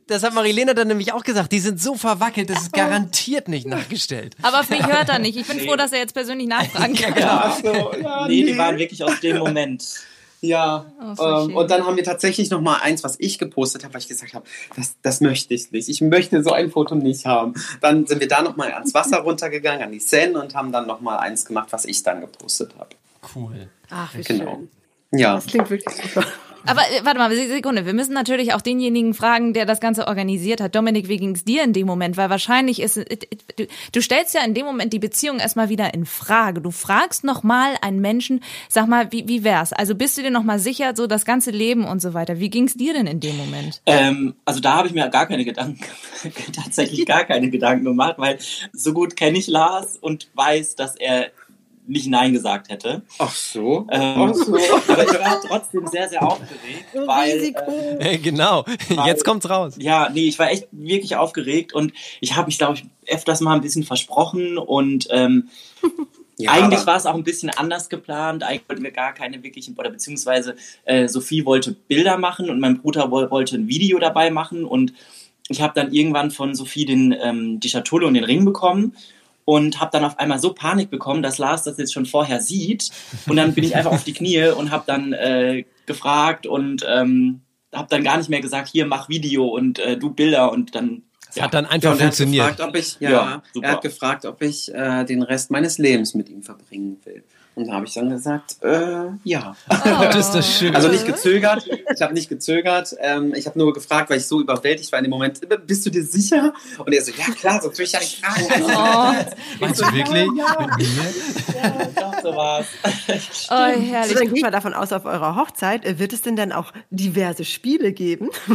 das 0.06 0.22
hat 0.22 0.34
Marilena 0.34 0.74
dann 0.74 0.88
nämlich 0.88 1.12
auch 1.12 1.24
gesagt. 1.24 1.50
Die 1.52 1.58
sind 1.60 1.80
so 1.80 1.94
verwackelt, 1.94 2.50
das 2.50 2.62
ist 2.62 2.72
garantiert 2.72 3.48
nicht 3.48 3.66
nachgestellt. 3.66 4.36
Aber 4.42 4.60
auf 4.60 4.70
mich 4.70 4.86
hört 4.86 5.08
er 5.08 5.18
nicht. 5.18 5.36
Ich 5.36 5.46
bin 5.46 5.60
froh, 5.60 5.76
dass 5.76 5.92
er 5.92 5.98
jetzt 6.00 6.12
persönlich 6.14 6.46
nachfragen 6.46 6.94
kann. 6.96 7.14
Ach 7.22 7.56
so, 7.58 7.72
ja, 8.00 8.26
Nee, 8.28 8.44
die 8.44 8.52
nee. 8.52 8.58
waren 8.58 8.78
wirklich 8.78 9.02
aus 9.02 9.18
dem 9.20 9.38
Moment. 9.38 9.82
Ja, 10.44 10.92
oh, 11.00 11.22
ähm, 11.24 11.56
und 11.56 11.70
dann 11.70 11.86
haben 11.86 11.96
wir 11.96 12.02
tatsächlich 12.02 12.50
noch 12.50 12.60
mal 12.60 12.80
eins, 12.80 13.04
was 13.04 13.14
ich 13.20 13.38
gepostet 13.38 13.84
habe, 13.84 13.94
weil 13.94 14.00
ich 14.00 14.08
gesagt 14.08 14.34
habe, 14.34 14.44
das, 14.74 14.96
das 15.00 15.20
möchte 15.20 15.54
ich 15.54 15.70
nicht. 15.70 15.88
Ich 15.88 16.00
möchte 16.00 16.42
so 16.42 16.50
ein 16.50 16.68
Foto 16.68 16.96
nicht 16.96 17.26
haben. 17.26 17.54
Dann 17.80 18.08
sind 18.08 18.20
wir 18.20 18.26
da 18.26 18.42
noch 18.42 18.56
mal 18.56 18.72
ans 18.72 18.92
Wasser 18.92 19.18
runtergegangen, 19.22 19.82
an 19.84 19.92
die 19.92 20.00
Seine 20.00 20.42
und 20.42 20.56
haben 20.56 20.72
dann 20.72 20.88
noch 20.88 21.00
mal 21.00 21.18
eins 21.18 21.44
gemacht, 21.44 21.68
was 21.70 21.84
ich 21.84 22.02
dann 22.02 22.20
gepostet 22.20 22.74
habe. 22.76 22.90
Cool. 23.36 23.68
Ach, 23.88 24.12
wie 24.16 24.22
genau. 24.22 24.56
schön. 24.56 24.68
Ja. 25.12 25.36
Das 25.36 25.46
klingt 25.46 25.70
wirklich 25.70 25.94
super. 25.94 26.24
Aber 26.66 26.80
äh, 26.82 27.04
warte 27.04 27.18
mal, 27.18 27.34
Sekunde, 27.34 27.86
wir 27.86 27.92
müssen 27.92 28.12
natürlich 28.12 28.54
auch 28.54 28.60
denjenigen 28.60 29.14
fragen, 29.14 29.52
der 29.52 29.66
das 29.66 29.80
Ganze 29.80 30.06
organisiert 30.06 30.60
hat. 30.60 30.74
Dominik, 30.74 31.08
wie 31.08 31.16
ging 31.16 31.34
es 31.34 31.44
dir 31.44 31.64
in 31.64 31.72
dem 31.72 31.86
Moment? 31.86 32.16
Weil 32.16 32.30
wahrscheinlich 32.30 32.80
ist, 32.80 32.96
äh, 32.96 33.18
du, 33.56 33.66
du 33.92 34.00
stellst 34.02 34.34
ja 34.34 34.44
in 34.44 34.54
dem 34.54 34.66
Moment 34.66 34.92
die 34.92 34.98
Beziehung 34.98 35.38
erstmal 35.38 35.68
wieder 35.68 35.94
in 35.94 36.06
Frage. 36.06 36.60
Du 36.60 36.70
fragst 36.70 37.24
nochmal 37.24 37.74
einen 37.80 38.00
Menschen, 38.00 38.42
sag 38.68 38.86
mal, 38.86 39.10
wie, 39.12 39.28
wie 39.28 39.44
wär's? 39.44 39.72
Also 39.72 39.94
bist 39.94 40.18
du 40.18 40.22
dir 40.22 40.30
nochmal 40.30 40.58
sicher, 40.58 40.94
so 40.96 41.06
das 41.06 41.24
ganze 41.24 41.50
Leben 41.50 41.84
und 41.84 42.00
so 42.00 42.14
weiter. 42.14 42.38
Wie 42.38 42.50
ging 42.50 42.64
es 42.64 42.74
dir 42.74 42.92
denn 42.92 43.06
in 43.06 43.20
dem 43.20 43.36
Moment? 43.36 43.82
Ähm, 43.86 44.34
also 44.44 44.60
da 44.60 44.76
habe 44.76 44.88
ich 44.88 44.94
mir 44.94 45.08
gar 45.08 45.26
keine 45.26 45.44
Gedanken, 45.44 45.84
tatsächlich 46.52 47.06
gar 47.06 47.24
keine 47.24 47.50
Gedanken 47.50 47.84
gemacht, 47.84 48.14
weil 48.18 48.38
so 48.72 48.92
gut 48.92 49.16
kenne 49.16 49.38
ich 49.38 49.46
Lars 49.46 49.96
und 49.96 50.28
weiß, 50.34 50.76
dass 50.76 50.96
er 50.96 51.30
nicht 51.86 52.08
Nein 52.08 52.32
gesagt 52.32 52.68
hätte. 52.68 53.02
Ach 53.18 53.34
so. 53.34 53.86
Ähm, 53.90 54.30
Ach 54.30 54.34
so. 54.34 54.54
Aber 54.54 55.04
ich 55.04 55.18
war 55.18 55.40
trotzdem 55.40 55.86
sehr, 55.86 56.08
sehr 56.08 56.22
aufgeregt. 56.22 56.86
weil, 57.06 57.32
Risiko. 57.32 57.96
Äh, 57.98 58.18
genau, 58.18 58.64
weil, 58.88 59.06
jetzt 59.08 59.24
kommt's 59.24 59.48
raus. 59.48 59.74
Ja, 59.78 60.08
nee, 60.12 60.28
ich 60.28 60.38
war 60.38 60.50
echt 60.50 60.68
wirklich 60.70 61.16
aufgeregt 61.16 61.72
und 61.72 61.92
ich 62.20 62.36
habe 62.36 62.46
mich, 62.46 62.58
glaube 62.58 62.74
ich, 62.74 62.84
öfters 63.12 63.40
mal 63.40 63.54
ein 63.54 63.60
bisschen 63.60 63.82
versprochen 63.82 64.58
und 64.58 65.08
ähm, 65.10 65.48
ja, 66.36 66.52
eigentlich 66.52 66.86
war 66.86 66.96
es 66.96 67.06
auch 67.06 67.14
ein 67.14 67.24
bisschen 67.24 67.50
anders 67.50 67.88
geplant. 67.88 68.44
Eigentlich 68.44 68.68
wollten 68.68 68.84
wir 68.84 68.92
gar 68.92 69.12
keine 69.12 69.42
wirklichen, 69.42 69.76
oder 69.76 69.90
beziehungsweise 69.90 70.54
äh, 70.84 71.08
Sophie 71.08 71.44
wollte 71.44 71.72
Bilder 71.72 72.16
machen 72.16 72.48
und 72.48 72.60
mein 72.60 72.80
Bruder 72.80 73.10
wollte 73.10 73.56
ein 73.56 73.68
Video 73.68 73.98
dabei 73.98 74.30
machen 74.30 74.64
und 74.64 74.92
ich 75.48 75.60
habe 75.60 75.72
dann 75.74 75.92
irgendwann 75.92 76.30
von 76.30 76.54
Sophie 76.54 76.84
den, 76.84 77.14
ähm, 77.20 77.58
die 77.58 77.68
Schatulle 77.68 78.06
und 78.06 78.14
den 78.14 78.24
Ring 78.24 78.44
bekommen 78.44 78.94
und 79.44 79.80
habe 79.80 79.90
dann 79.92 80.04
auf 80.04 80.18
einmal 80.18 80.38
so 80.38 80.52
Panik 80.52 80.90
bekommen, 80.90 81.22
dass 81.22 81.38
Lars 81.38 81.64
das 81.64 81.78
jetzt 81.78 81.92
schon 81.92 82.06
vorher 82.06 82.40
sieht. 82.40 82.90
Und 83.28 83.36
dann 83.36 83.54
bin 83.54 83.64
ich 83.64 83.74
einfach 83.76 83.92
auf 83.92 84.04
die 84.04 84.12
Knie 84.12 84.48
und 84.48 84.70
habe 84.70 84.84
dann 84.86 85.12
äh, 85.12 85.64
gefragt 85.86 86.46
und 86.46 86.84
ähm, 86.88 87.42
habe 87.74 87.88
dann 87.88 88.04
gar 88.04 88.18
nicht 88.18 88.28
mehr 88.28 88.40
gesagt, 88.40 88.68
hier 88.68 88.86
mach 88.86 89.08
Video 89.08 89.46
und 89.46 89.78
äh, 89.78 89.96
du 89.96 90.10
Bilder 90.10 90.52
und 90.52 90.74
dann. 90.74 91.02
Es 91.28 91.36
ja. 91.36 91.44
hat 91.44 91.54
dann 91.54 91.64
einfach 91.64 91.92
ja, 91.92 91.96
funktioniert. 91.96 92.48
Gefragt, 92.48 92.68
ob 92.68 92.76
ich, 92.76 93.00
ja, 93.00 93.10
ja 93.10 93.42
er 93.62 93.72
hat 93.72 93.82
gefragt, 93.82 94.26
ob 94.26 94.42
ich 94.42 94.72
äh, 94.74 95.04
den 95.04 95.22
Rest 95.22 95.50
meines 95.50 95.78
Lebens 95.78 96.12
mit 96.14 96.28
ihm 96.28 96.42
verbringen 96.42 96.98
will. 97.04 97.24
Und 97.54 97.66
da 97.66 97.74
habe 97.74 97.86
ich 97.86 97.92
dann 97.92 98.08
gesagt, 98.08 98.56
äh, 98.62 99.08
ja. 99.24 99.54
Oh. 99.68 99.74
das 100.10 100.28
ist 100.28 100.34
das 100.34 100.58
schön. 100.58 100.74
Also 100.74 100.88
nicht 100.88 101.06
gezögert. 101.06 101.68
Ich 101.94 102.00
habe 102.00 102.14
nicht 102.14 102.28
gezögert. 102.28 102.96
Ähm, 102.98 103.34
ich 103.34 103.46
habe 103.46 103.58
nur 103.58 103.74
gefragt, 103.74 104.08
weil 104.08 104.18
ich 104.18 104.26
so 104.26 104.40
überwältigt 104.40 104.90
war 104.90 104.98
in 104.98 105.04
dem 105.04 105.10
Moment. 105.10 105.40
Bist 105.66 105.84
du 105.84 105.90
dir 105.90 106.04
sicher? 106.04 106.54
Und 106.78 106.92
er 106.92 107.02
so, 107.02 107.12
ja 107.12 107.26
klar, 107.34 107.60
sonst 107.60 107.78
würde 107.78 107.84
ich 107.84 107.92
ja 107.92 107.98
nicht 108.00 108.24
fragen. 108.24 108.64
Oh. 108.64 109.34
Meinst 109.60 109.80
du 109.80 109.92
wirklich? 109.92 110.28
Ja, 110.36 110.66
ja. 110.78 111.62
Ja, 111.62 111.70
dachte, 111.94 112.11
so 112.22 112.34
war's. 112.34 112.66
Oh, 113.50 113.54
herrlich. 113.54 114.12
So, 114.12 114.18
dann 114.18 114.32
gehen 114.32 114.44
wir 114.44 114.50
davon 114.50 114.72
aus, 114.72 114.92
auf 114.92 115.04
eurer 115.04 115.36
Hochzeit 115.36 115.84
äh, 115.84 115.98
wird 115.98 116.12
es 116.12 116.22
denn 116.22 116.36
dann 116.36 116.52
auch 116.52 116.72
diverse 116.90 117.44
Spiele 117.44 117.92
geben? 117.92 118.30
oh, 118.48 118.54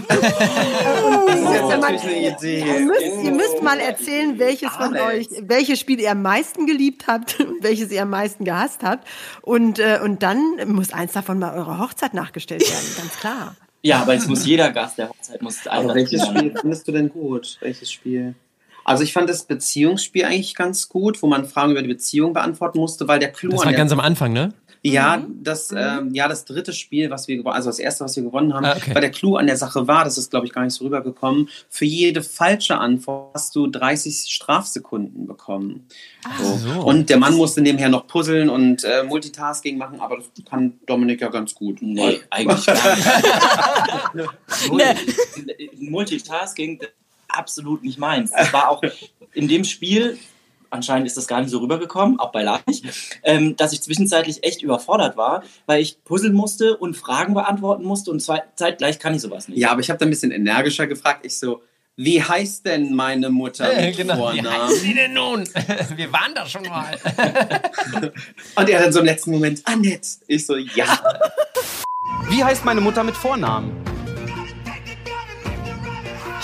das 1.28 1.40
ist 1.40 1.80
natürlich 1.80 2.04
eine 2.04 2.36
Idee. 2.36 2.60
Ihr 2.60 2.80
müsst, 2.80 3.24
ihr 3.24 3.32
müsst 3.32 3.62
mal 3.62 3.80
erzählen, 3.80 4.40
welches 4.40 4.70
von 4.72 4.98
euch, 4.98 5.28
welches 5.42 5.80
Spiel 5.80 6.00
ihr 6.00 6.12
am 6.12 6.22
meisten 6.22 6.66
geliebt 6.66 7.08
habt, 7.08 7.38
welches 7.62 7.92
ihr 7.92 8.04
am 8.04 8.10
meisten 8.10 8.46
gehasst 8.46 8.84
habt. 8.84 9.08
Und, 9.42 9.80
äh, 9.80 10.00
und 10.04 10.24
dann 10.24 10.42
muss 10.68 10.94
eins 10.94 11.14
davon 11.14 11.40
mal 11.40 11.56
eurer 11.56 11.80
Hochzeit 11.80 12.14
nachgestellt 12.14 12.62
werden, 12.62 12.96
ganz 12.98 13.20
klar. 13.20 13.56
Ja, 13.84 14.02
aber 14.02 14.16
es 14.16 14.28
muss 14.28 14.46
jeder 14.46 14.72
Gast 14.72 14.98
der 14.98 15.10
Hochzeit 15.10 15.42
muss 15.42 15.66
aber 15.68 15.94
welches 15.94 16.26
Spiel 16.26 16.54
findest 16.60 16.88
du 16.88 16.92
denn 16.92 17.10
gut? 17.10 17.58
Welches 17.62 17.92
Spiel? 17.92 18.36
Also 18.88 19.04
ich 19.04 19.12
fand 19.12 19.30
das 19.30 19.44
Beziehungsspiel 19.44 20.24
eigentlich 20.24 20.56
ganz 20.56 20.88
gut, 20.88 21.22
wo 21.22 21.28
man 21.28 21.46
Fragen 21.46 21.74
über 21.74 21.82
die 21.82 21.90
Beziehung 21.90 22.32
beantworten 22.32 22.80
musste, 22.80 23.06
weil 23.10 23.20
der 23.20 23.34
Clou 23.34 23.52
Das 23.52 23.66
war 23.66 23.74
ganz 23.74 23.92
am 23.92 24.00
Anfang, 24.00 24.32
ne? 24.32 24.54
Ja, 24.82 25.18
mhm. 25.18 25.44
das, 25.44 25.72
mhm. 25.72 25.78
Ähm, 25.78 26.14
ja, 26.14 26.30
das 26.30 26.46
dritte 26.46 26.72
Spiel, 26.72 27.10
was 27.10 27.28
wir 27.28 27.36
gewonnen 27.36 27.54
also 27.54 27.68
das 27.68 27.80
erste, 27.80 28.06
was 28.06 28.16
wir 28.16 28.24
gewonnen 28.24 28.54
haben, 28.54 28.64
ah, 28.64 28.78
okay. 28.78 28.96
weil 28.96 29.02
der 29.02 29.12
Clou 29.12 29.36
an 29.36 29.48
der 29.48 29.58
Sache 29.58 29.90
war, 29.90 30.06
das 30.06 30.18
ist, 30.18 30.32
glaube 30.32 30.46
ich, 30.46 30.54
gar 30.54 30.64
nicht 30.64 30.74
so 30.74 30.86
rübergekommen, 30.86 31.50
für 31.68 31.84
jede 31.84 32.24
falsche 32.24 32.78
Antwort 32.78 33.34
hast 33.34 33.58
du 33.58 33.68
30 33.68 34.32
Strafsekunden 34.32 35.28
bekommen. 35.28 35.86
So. 36.40 36.56
So. 36.56 36.82
Und 36.86 37.10
der 37.10 37.18
Mann 37.18 37.36
musste 37.36 37.60
nebenher 37.60 37.90
noch 37.90 38.08
puzzeln 38.08 38.48
und 38.48 38.86
äh, 38.86 39.04
Multitasking 39.04 39.78
machen, 39.78 40.00
aber 40.00 40.16
das 40.16 40.28
kann 40.50 40.80
Dominik 40.86 41.20
ja 41.20 41.28
ganz 41.28 41.54
gut. 41.56 41.80
Nee, 41.82 42.22
eigentlich 42.30 42.66
gar 42.66 42.96
nicht. 44.16 45.82
Multitasking, 45.82 46.80
absolut 47.38 47.84
nicht 47.84 47.98
meins. 48.00 48.32
Das 48.32 48.52
war 48.54 48.70
auch 48.70 48.82
in 49.34 49.48
dem 49.48 49.64
Spiel, 49.64 50.18
anscheinend 50.70 51.08
ist 51.08 51.18
das 51.18 51.28
gar 51.28 51.42
nicht 51.42 51.50
so 51.50 51.60
rübergekommen, 51.60 52.20
auch 52.20 52.32
bei 52.32 52.44
Leicht, 52.44 52.86
ähm, 53.24 53.56
dass 53.56 53.74
ich 53.74 53.82
zwischenzeitlich 53.82 54.44
echt 54.44 54.62
überfordert 54.62 55.18
war, 55.18 55.44
weil 55.66 55.82
ich 55.82 56.04
puzzeln 56.04 56.34
musste 56.34 56.78
und 56.78 56.96
Fragen 56.96 57.34
beantworten 57.34 57.84
musste 57.84 58.12
und 58.12 58.22
zeitgleich 58.22 59.00
kann 59.00 59.16
ich 59.16 59.22
sowas 59.22 59.48
nicht. 59.48 59.60
Ja, 59.60 59.72
aber 59.72 59.82
ich 59.82 59.90
habe 59.90 60.00
da 60.00 60.06
ein 60.06 60.10
bisschen 60.10 60.32
energischer 60.32 60.88
gefragt. 60.88 61.26
Ich 61.26 61.40
so, 61.40 61.62
wie 61.96 62.22
heißt 62.22 62.66
denn 62.66 62.94
meine 62.94 63.30
Mutter 63.30 63.74
mit 63.76 63.98
genau. 63.98 64.18
Vornamen? 64.18 64.46
Wie 64.46 64.48
heißt 64.48 64.82
sie 64.82 64.94
denn 64.94 65.14
nun? 65.14 65.44
Wir 65.96 66.14
waren 66.14 66.34
da 66.36 66.46
schon 66.46 66.64
mal. 66.64 66.96
und 68.56 68.70
er 68.70 68.82
dann 68.82 68.94
so 68.94 69.00
im 69.00 69.06
letzten 69.06 69.32
Moment, 69.32 69.62
Annette. 69.64 70.08
Ich 70.28 70.46
so, 70.46 70.56
ja. 70.56 71.00
Wie 72.30 72.44
heißt 72.44 72.66
meine 72.66 72.82
Mutter 72.82 73.04
mit 73.04 73.16
Vornamen? 73.16 73.72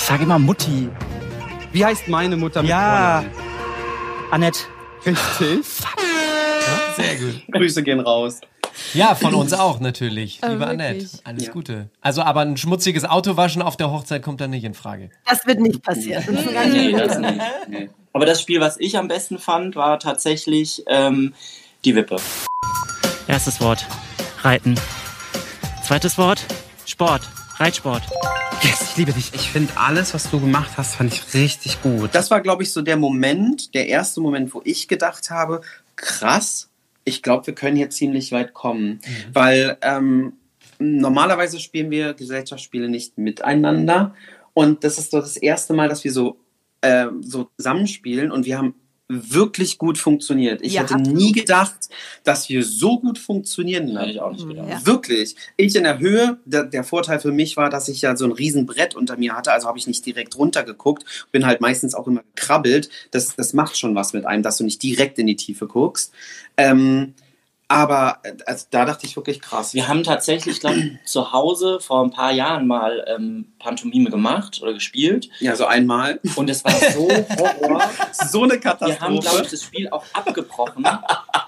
Ich 0.03 0.07
sage 0.07 0.23
immer 0.23 0.37
Mutti. 0.37 0.89
Wie 1.71 1.85
heißt 1.85 2.09
meine 2.09 2.35
Mutter 2.35 2.61
mit 2.61 2.69
ja. 2.69 3.21
Vornamen? 3.21 3.31
Annette. 4.31 4.59
Richtig. 5.05 5.65
Sehr 6.97 7.15
gut. 7.15 7.41
Grüße 7.49 7.83
gehen 7.83 8.01
raus. 8.01 8.41
Ja, 8.93 9.15
von 9.15 9.33
uns 9.33 9.53
auch 9.53 9.79
natürlich. 9.79 10.41
Oh, 10.43 10.49
Liebe 10.49 10.67
Annette, 10.67 11.07
alles 11.23 11.45
ja. 11.45 11.53
Gute. 11.53 11.87
Also, 12.01 12.21
aber 12.21 12.41
ein 12.41 12.57
schmutziges 12.57 13.05
Auto 13.05 13.37
waschen 13.37 13.61
auf 13.61 13.77
der 13.77 13.91
Hochzeit 13.91 14.21
kommt 14.23 14.41
dann 14.41 14.49
nicht 14.49 14.65
in 14.65 14.73
Frage. 14.73 15.09
Das 15.25 15.47
wird 15.47 15.61
nicht 15.61 15.81
passieren. 15.81 16.25
nee, 16.69 16.91
das 16.91 17.17
nicht. 17.19 17.41
Nee. 17.69 17.89
Aber 18.11 18.25
das 18.25 18.41
Spiel, 18.41 18.59
was 18.59 18.77
ich 18.81 18.97
am 18.97 19.07
besten 19.07 19.39
fand, 19.39 19.77
war 19.77 19.99
tatsächlich 19.99 20.83
ähm, 20.87 21.33
die 21.85 21.95
Wippe. 21.95 22.17
Erstes 23.29 23.61
Wort: 23.61 23.85
Reiten. 24.41 24.75
Zweites 25.81 26.17
Wort: 26.17 26.43
Sport. 26.85 27.21
Reitsport. 27.57 28.03
Yes, 28.61 28.81
ich 28.81 28.97
liebe 28.97 29.13
dich. 29.13 29.33
Ich 29.33 29.49
finde 29.49 29.73
alles, 29.75 30.13
was 30.13 30.29
du 30.31 30.39
gemacht 30.39 30.71
hast, 30.77 30.95
fand 30.95 31.13
ich 31.13 31.33
richtig 31.33 31.81
gut. 31.81 32.09
Das 32.13 32.31
war, 32.31 32.41
glaube 32.41 32.63
ich, 32.63 32.71
so 32.71 32.81
der 32.81 32.97
Moment, 32.97 33.73
der 33.73 33.87
erste 33.87 34.21
Moment, 34.21 34.53
wo 34.53 34.61
ich 34.63 34.87
gedacht 34.87 35.29
habe, 35.29 35.61
krass, 35.95 36.69
ich 37.05 37.21
glaube, 37.21 37.47
wir 37.47 37.55
können 37.55 37.75
hier 37.75 37.89
ziemlich 37.89 38.31
weit 38.31 38.53
kommen. 38.53 39.01
Mhm. 39.05 39.33
Weil 39.33 39.77
ähm, 39.81 40.33
normalerweise 40.79 41.59
spielen 41.59 41.91
wir 41.91 42.13
Gesellschaftsspiele 42.13 42.89
nicht 42.89 43.17
miteinander. 43.17 44.15
Und 44.53 44.83
das 44.83 44.97
ist 44.97 45.11
so 45.11 45.19
das 45.19 45.37
erste 45.37 45.73
Mal, 45.73 45.89
dass 45.89 46.03
wir 46.03 46.11
so, 46.11 46.37
äh, 46.81 47.07
so 47.21 47.49
zusammenspielen. 47.57 48.31
Und 48.31 48.45
wir 48.45 48.57
haben 48.57 48.75
wirklich 49.09 49.77
gut 49.77 49.97
funktioniert. 49.97 50.61
Ich 50.61 50.73
ja, 50.73 50.81
hätte 50.81 50.97
nie 50.97 51.33
gedacht, 51.33 51.89
dass 52.23 52.49
wir 52.49 52.63
so 52.63 52.99
gut 52.99 53.19
funktionieren. 53.19 53.97
Hätte 53.97 54.11
ich 54.11 54.21
auch 54.21 54.31
nicht 54.31 54.47
gedacht. 54.47 54.69
Ja. 54.69 54.85
Wirklich. 54.85 55.35
Ich 55.57 55.75
in 55.75 55.83
der 55.83 55.99
Höhe, 55.99 56.39
der, 56.45 56.63
der, 56.63 56.83
Vorteil 56.83 57.19
für 57.19 57.31
mich 57.31 57.57
war, 57.57 57.69
dass 57.69 57.87
ich 57.89 58.01
ja 58.01 58.15
so 58.15 58.25
ein 58.25 58.31
Riesenbrett 58.31 58.95
unter 58.95 59.17
mir 59.17 59.35
hatte, 59.35 59.51
also 59.51 59.67
habe 59.67 59.77
ich 59.77 59.87
nicht 59.87 60.05
direkt 60.05 60.37
runtergeguckt, 60.37 61.27
bin 61.31 61.45
halt 61.45 61.61
meistens 61.61 61.95
auch 61.95 62.07
immer 62.07 62.23
gekrabbelt. 62.35 62.89
Das, 63.11 63.35
das 63.35 63.53
macht 63.53 63.77
schon 63.77 63.93
was 63.95 64.13
mit 64.13 64.25
einem, 64.25 64.43
dass 64.43 64.57
du 64.57 64.63
nicht 64.63 64.81
direkt 64.81 65.19
in 65.19 65.27
die 65.27 65.35
Tiefe 65.35 65.67
guckst. 65.67 66.13
Ähm, 66.55 67.13
aber 67.73 68.19
also, 68.45 68.65
da 68.69 68.85
dachte 68.85 69.05
ich 69.05 69.15
wirklich 69.15 69.41
krass. 69.41 69.73
Wir 69.73 69.87
haben 69.87 70.03
tatsächlich, 70.03 70.59
glaube 70.59 70.77
ich, 71.03 71.05
zu 71.05 71.31
Hause 71.31 71.79
vor 71.79 72.03
ein 72.03 72.11
paar 72.11 72.31
Jahren 72.31 72.67
mal 72.67 73.05
ähm, 73.07 73.47
Pantomime 73.59 74.09
gemacht 74.09 74.61
oder 74.61 74.73
gespielt. 74.73 75.29
Ja, 75.39 75.55
so 75.55 75.65
einmal. 75.65 76.19
Und 76.35 76.49
es 76.49 76.63
war 76.63 76.71
so 76.71 77.09
Horror. 77.37 77.81
so 78.11 78.43
eine 78.43 78.59
Katastrophe. 78.59 78.91
Wir 78.91 78.99
haben, 78.99 79.19
glaube 79.19 79.41
ich, 79.43 79.49
das 79.49 79.63
Spiel 79.63 79.89
auch 79.89 80.05
abgebrochen, 80.13 80.83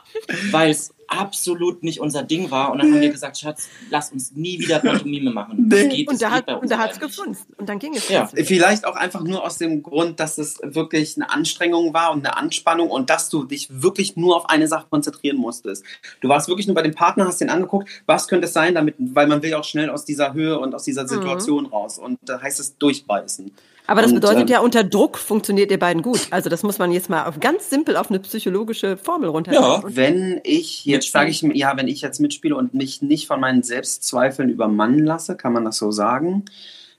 weil 0.52 0.72
es 0.72 0.94
absolut 1.08 1.84
nicht 1.84 2.00
unser 2.00 2.24
Ding 2.24 2.52
war. 2.52 2.72
Und 2.72 2.80
dann 2.80 2.92
haben 2.92 3.02
wir 3.02 3.12
gesagt, 3.12 3.38
Schatz, 3.38 3.68
lass 3.90 4.12
uns 4.12 4.32
nie 4.34 4.60
wieder 4.60 4.80
Pantomime 4.80 5.32
machen. 5.32 5.68
Nee. 5.70 5.88
Geht, 5.90 6.08
und 6.08 6.22
da 6.22 6.32
hat 6.32 6.50
und 6.50 6.70
da 6.70 6.78
hat's 6.78 7.00
gefunzt. 7.00 7.46
Und 7.58 7.70
dann 7.70 7.80
ging 7.80 7.96
es. 7.96 8.10
Ja. 8.10 8.28
Vielleicht 8.28 8.86
auch 8.86 8.96
einfach 8.96 9.22
nur 9.22 9.44
aus 9.44 9.58
dem 9.58 9.84
Grund, 9.84 10.20
dass 10.20 10.38
es 10.38 10.60
wirklich 10.64 11.16
eine 11.16 11.30
Anstrengung 11.30 11.94
war 11.94 12.12
und 12.12 12.26
eine 12.26 12.38
Anspannung 12.38 12.90
und 12.90 13.10
dass 13.10 13.30
du 13.30 13.44
dich 13.44 13.82
wirklich 13.82 14.16
nur 14.16 14.36
auf 14.36 14.50
eine 14.50 14.68
Sache 14.68 14.88
konzentrieren 14.90 15.38
musstest. 15.38 15.84
Du 16.22 16.30
warst 16.30 16.48
wirklich 16.48 16.68
nur 16.68 16.76
bei 16.76 16.82
dem 16.82 16.96
Partner, 16.96 17.28
hast 17.28 17.42
den 17.42 17.50
angeguckt, 17.50 17.90
was 18.06 18.28
könnte 18.28 18.48
es 18.48 18.54
sein, 18.54 18.76
damit, 18.76 18.96
weil 18.98 19.28
man 19.28 19.42
will 19.42 19.52
ja 19.52 19.60
auch 19.60 19.64
schnell 19.64 19.90
aus 19.90 20.06
dieser 20.06 20.34
Höhe 20.34 20.60
und 20.60 20.74
aus 20.74 20.84
dieser 20.84 21.04
mhm. 21.04 21.10
Situation 21.10 21.64
mhm. 21.66 21.70
raus. 21.70 21.98
Und 22.00 22.20
da 22.24 22.42
heißt 22.42 22.60
es 22.60 22.78
durchbeißen. 22.78 23.52
Aber 23.88 24.02
das 24.02 24.14
bedeutet 24.14 24.44
und, 24.44 24.50
äh, 24.50 24.54
ja, 24.54 24.60
unter 24.62 24.84
Druck 24.84 25.18
funktioniert 25.18 25.72
ihr 25.72 25.80
beiden 25.80 26.02
gut. 26.02 26.28
Also 26.32 26.50
das 26.50 26.64
muss 26.64 26.80
man 26.80 26.92
jetzt 26.92 27.10
mal 27.10 27.26
auf 27.26 27.40
ganz 27.40 27.70
simpel 27.70 27.98
auf 27.98 28.10
eine 28.10 28.20
psychologische 28.20 28.98
Formel 28.98 29.30
runtergehen. 29.30 29.64
Ja, 29.64 29.82
wenn 29.86 30.42
ich 30.44 30.86
jetzt 30.86 31.12
sage 31.12 31.30
ich 31.30 31.42
ja, 31.42 31.78
wenn 31.78 31.88
ich 31.88 32.02
jetzt 32.02 32.20
mitspiele 32.20 32.56
und 32.56 32.74
mich 32.74 33.02
nicht 33.02 33.28
von 33.28 33.40
meinen 33.40 33.64
Selbstzweifeln 33.64 34.50
übermannen 34.50 35.06
lasse, 35.06 35.36
kann 35.36 35.54
man 35.54 35.66
das 35.66 35.78
so 35.78 35.92
sagen, 35.92 36.46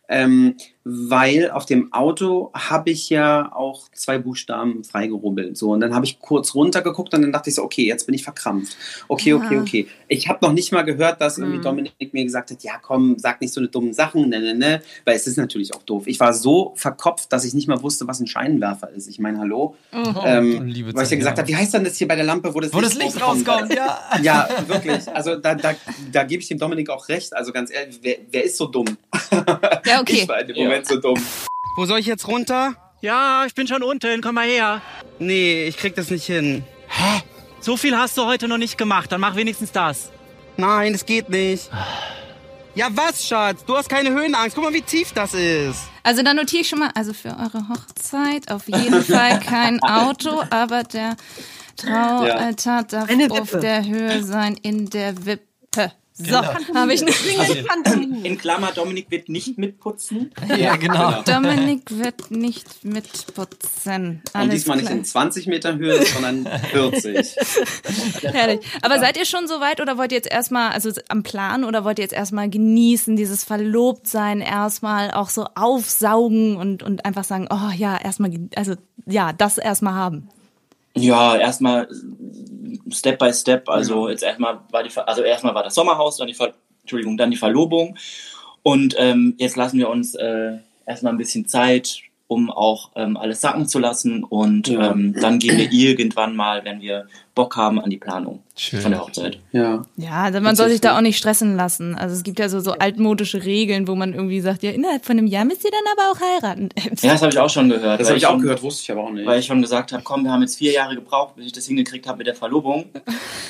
ähm, 0.08 0.56
weil 0.88 1.50
auf 1.50 1.66
dem 1.66 1.92
Auto 1.92 2.52
habe 2.54 2.90
ich 2.90 3.10
ja 3.10 3.52
auch 3.52 3.88
zwei 3.92 4.18
Buchstaben 4.18 4.84
freigerubbelt. 4.84 5.56
So, 5.56 5.72
und 5.72 5.80
dann 5.80 5.92
habe 5.92 6.06
ich 6.06 6.20
kurz 6.20 6.54
runtergeguckt 6.54 7.12
und 7.12 7.22
dann 7.22 7.32
dachte 7.32 7.50
ich 7.50 7.56
so, 7.56 7.64
okay, 7.64 7.84
jetzt 7.84 8.06
bin 8.06 8.14
ich 8.14 8.22
verkrampft. 8.22 8.76
Okay, 9.08 9.34
okay, 9.34 9.58
okay. 9.58 9.88
Ich 10.06 10.28
habe 10.28 10.38
noch 10.46 10.52
nicht 10.52 10.70
mal 10.70 10.82
gehört, 10.82 11.20
dass 11.20 11.38
irgendwie 11.38 11.58
mhm. 11.58 11.62
Dominik 11.62 12.12
mir 12.12 12.22
gesagt 12.22 12.52
hat, 12.52 12.62
ja 12.62 12.74
komm, 12.80 13.18
sag 13.18 13.40
nicht 13.40 13.52
so 13.52 13.60
eine 13.60 13.66
dummen 13.68 13.94
Sachen, 13.94 14.28
ne, 14.28 14.38
ne, 14.38 14.54
ne. 14.54 14.80
Weil 15.04 15.16
es 15.16 15.26
ist 15.26 15.36
natürlich 15.36 15.74
auch 15.74 15.82
doof. 15.82 16.04
Ich 16.06 16.20
war 16.20 16.32
so 16.32 16.72
verkopft, 16.76 17.32
dass 17.32 17.44
ich 17.44 17.52
nicht 17.52 17.66
mal 17.66 17.82
wusste, 17.82 18.06
was 18.06 18.20
ein 18.20 18.28
Scheinwerfer 18.28 18.90
ist. 18.90 19.08
Ich 19.08 19.18
meine, 19.18 19.40
hallo. 19.40 19.74
Oh, 19.92 19.98
ähm, 20.24 20.72
weil 20.94 21.04
ich 21.04 21.10
ja 21.10 21.16
gesagt 21.16 21.38
habe, 21.38 21.48
wie 21.48 21.56
heißt 21.56 21.74
denn 21.74 21.82
das 21.82 21.96
hier 21.96 22.06
bei 22.06 22.14
der 22.14 22.24
Lampe, 22.24 22.54
wo 22.54 22.60
das, 22.60 22.72
wo 22.72 22.78
Licht, 22.78 22.94
das 22.94 23.02
Licht 23.02 23.20
rauskommt? 23.20 23.74
Ja. 23.74 23.98
ja, 24.22 24.48
wirklich. 24.68 25.08
Also 25.12 25.34
da, 25.34 25.56
da, 25.56 25.74
da 26.12 26.22
gebe 26.22 26.42
ich 26.42 26.48
dem 26.48 26.58
Dominik 26.58 26.90
auch 26.90 27.08
recht. 27.08 27.34
Also 27.34 27.52
ganz 27.52 27.72
ehrlich, 27.72 27.98
wer, 28.02 28.18
wer 28.30 28.44
ist 28.44 28.56
so 28.56 28.66
dumm? 28.66 28.86
Ja, 29.84 30.00
okay. 30.00 30.20
Ich 30.22 30.28
war 30.28 30.40
in 30.40 30.46
dem 30.46 30.56
Moment 30.56 30.75
Moment 30.76 30.86
so 30.86 30.96
dumm. 30.96 31.22
Wo 31.76 31.86
soll 31.86 31.98
ich 31.98 32.06
jetzt 32.06 32.28
runter? 32.28 32.74
Ja, 33.00 33.44
ich 33.46 33.54
bin 33.54 33.66
schon 33.66 33.82
unten. 33.82 34.20
Komm 34.20 34.34
mal 34.34 34.46
her. 34.46 34.82
Nee, 35.18 35.66
ich 35.66 35.76
krieg 35.76 35.94
das 35.94 36.10
nicht 36.10 36.26
hin. 36.26 36.64
Hä? 36.88 37.22
So 37.60 37.76
viel 37.76 37.96
hast 37.96 38.16
du 38.18 38.24
heute 38.24 38.48
noch 38.48 38.58
nicht 38.58 38.76
gemacht. 38.76 39.10
Dann 39.12 39.20
mach 39.20 39.36
wenigstens 39.36 39.72
das. 39.72 40.10
Nein, 40.56 40.92
das 40.92 41.06
geht 41.06 41.28
nicht. 41.28 41.70
Ja, 42.74 42.88
was, 42.90 43.26
Schatz? 43.26 43.64
Du 43.64 43.74
hast 43.74 43.88
keine 43.88 44.10
Höhenangst. 44.10 44.54
Guck 44.54 44.64
mal, 44.64 44.72
wie 44.74 44.82
tief 44.82 45.12
das 45.12 45.32
ist. 45.32 45.80
Also 46.02 46.22
da 46.22 46.34
notiere 46.34 46.62
ich 46.62 46.68
schon 46.68 46.78
mal, 46.78 46.90
also 46.94 47.12
für 47.14 47.30
eure 47.30 47.68
Hochzeit 47.68 48.50
auf 48.50 48.68
jeden 48.68 49.02
Fall 49.04 49.40
kein 49.40 49.82
Auto, 49.82 50.42
aber 50.50 50.82
der 50.84 51.16
Traualtar 51.76 52.84
darf 52.84 53.10
auf 53.30 53.50
der 53.50 53.84
Höhe 53.84 54.22
sein 54.22 54.56
in 54.62 54.90
der 54.90 55.24
Wippe. 55.24 55.92
So, 56.18 56.24
genau. 56.24 56.42
habe 56.74 56.94
ich 56.94 57.02
eine 57.02 58.26
In 58.26 58.38
Klammer, 58.38 58.72
Dominik 58.72 59.10
wird 59.10 59.28
nicht 59.28 59.58
mitputzen. 59.58 60.32
Ja, 60.56 60.76
genau. 60.76 61.22
Dominik 61.22 61.90
wird 61.90 62.30
nicht 62.30 62.86
mitputzen. 62.86 64.22
Alles 64.32 64.44
Und 64.44 64.52
diesmal 64.52 64.78
klar. 64.78 64.90
nicht 64.92 64.98
in 64.98 65.04
20 65.04 65.46
Meter 65.46 65.76
Höhe, 65.76 66.02
sondern 66.06 66.48
40. 66.70 67.36
Herrlich. 68.22 68.60
Aber 68.80 68.98
seid 68.98 69.18
ihr 69.18 69.26
schon 69.26 69.46
so 69.46 69.60
weit 69.60 69.82
oder 69.82 69.98
wollt 69.98 70.10
ihr 70.10 70.16
jetzt 70.16 70.30
erstmal, 70.30 70.70
also 70.70 70.90
am 71.08 71.22
Plan 71.22 71.64
oder 71.64 71.84
wollt 71.84 71.98
ihr 71.98 72.04
jetzt 72.04 72.14
erstmal 72.14 72.48
genießen, 72.48 73.16
dieses 73.16 73.44
Verlobtsein 73.44 74.40
erstmal 74.40 75.10
auch 75.10 75.28
so 75.28 75.44
aufsaugen 75.54 76.56
und, 76.56 76.82
und 76.82 77.04
einfach 77.04 77.24
sagen, 77.24 77.46
oh 77.50 77.70
ja, 77.76 77.98
erstmal, 77.98 78.32
also 78.54 78.74
ja, 79.04 79.34
das 79.34 79.58
erstmal 79.58 79.94
haben? 79.94 80.30
Ja, 80.96 81.36
erstmal 81.36 81.88
Step 82.90 83.18
by 83.18 83.32
Step. 83.32 83.68
Also 83.68 84.04
mhm. 84.04 84.10
jetzt 84.10 84.22
erstmal 84.22 84.60
war 84.70 84.82
die, 84.82 84.90
also 84.96 85.22
erstmal 85.22 85.54
war 85.54 85.62
das 85.62 85.74
Sommerhaus, 85.74 86.16
dann 86.16 86.28
die, 86.28 86.34
Ver 86.34 86.54
Entschuldigung, 86.82 87.16
dann 87.16 87.30
die 87.30 87.36
Verlobung. 87.36 87.96
Und 88.62 88.94
ähm, 88.98 89.34
jetzt 89.38 89.56
lassen 89.56 89.78
wir 89.78 89.88
uns 89.88 90.14
äh, 90.14 90.58
erstmal 90.86 91.12
ein 91.12 91.18
bisschen 91.18 91.46
Zeit, 91.46 92.00
um 92.26 92.50
auch 92.50 92.90
ähm, 92.96 93.16
alles 93.16 93.40
sacken 93.40 93.68
zu 93.68 93.78
lassen. 93.78 94.24
Und 94.24 94.68
ja. 94.68 94.90
ähm, 94.90 95.14
dann 95.20 95.38
gehen 95.38 95.58
wir 95.58 95.70
irgendwann 95.72 96.34
mal, 96.34 96.64
wenn 96.64 96.80
wir 96.80 97.06
Bock 97.36 97.56
haben, 97.56 97.80
an 97.80 97.90
die 97.90 97.98
Planung. 97.98 98.42
Schön. 98.58 98.80
von 98.80 98.90
der 98.90 99.02
Hochzeit. 99.02 99.38
Ja. 99.52 99.82
Ja, 99.98 100.22
also 100.22 100.40
man 100.40 100.56
soll 100.56 100.70
sich 100.70 100.80
da 100.80 100.96
auch 100.96 101.02
nicht 101.02 101.18
stressen 101.18 101.56
lassen. 101.56 101.94
Also 101.94 102.14
es 102.14 102.22
gibt 102.22 102.38
ja 102.38 102.48
so, 102.48 102.60
so 102.60 102.72
altmodische 102.72 103.44
Regeln, 103.44 103.86
wo 103.86 103.94
man 103.94 104.14
irgendwie 104.14 104.40
sagt, 104.40 104.62
ja, 104.62 104.70
innerhalb 104.70 105.04
von 105.04 105.18
einem 105.18 105.26
Jahr 105.26 105.44
müsst 105.44 105.62
ihr 105.62 105.70
dann 105.70 105.92
aber 105.92 106.10
auch 106.10 106.20
heiraten. 106.20 106.70
Ja, 107.02 107.12
das 107.12 107.20
habe 107.20 107.32
ich 107.32 107.38
auch 107.38 107.50
schon 107.50 107.68
gehört. 107.68 108.00
Das 108.00 108.08
habe 108.08 108.16
ich 108.16 108.26
auch 108.26 108.38
gehört, 108.38 108.62
wusste 108.62 108.82
ich 108.84 108.90
aber 108.90 109.06
auch 109.06 109.10
nicht. 109.10 109.26
Weil 109.26 109.40
ich 109.40 109.46
schon 109.46 109.60
gesagt 109.60 109.92
habe, 109.92 110.02
komm, 110.02 110.24
wir 110.24 110.32
haben 110.32 110.40
jetzt 110.40 110.56
vier 110.56 110.72
Jahre 110.72 110.94
gebraucht, 110.94 111.36
bis 111.36 111.46
ich 111.46 111.52
das 111.52 111.66
hingekriegt 111.66 112.06
habe 112.08 112.16
mit 112.16 112.26
der 112.26 112.34
Verlobung 112.34 112.86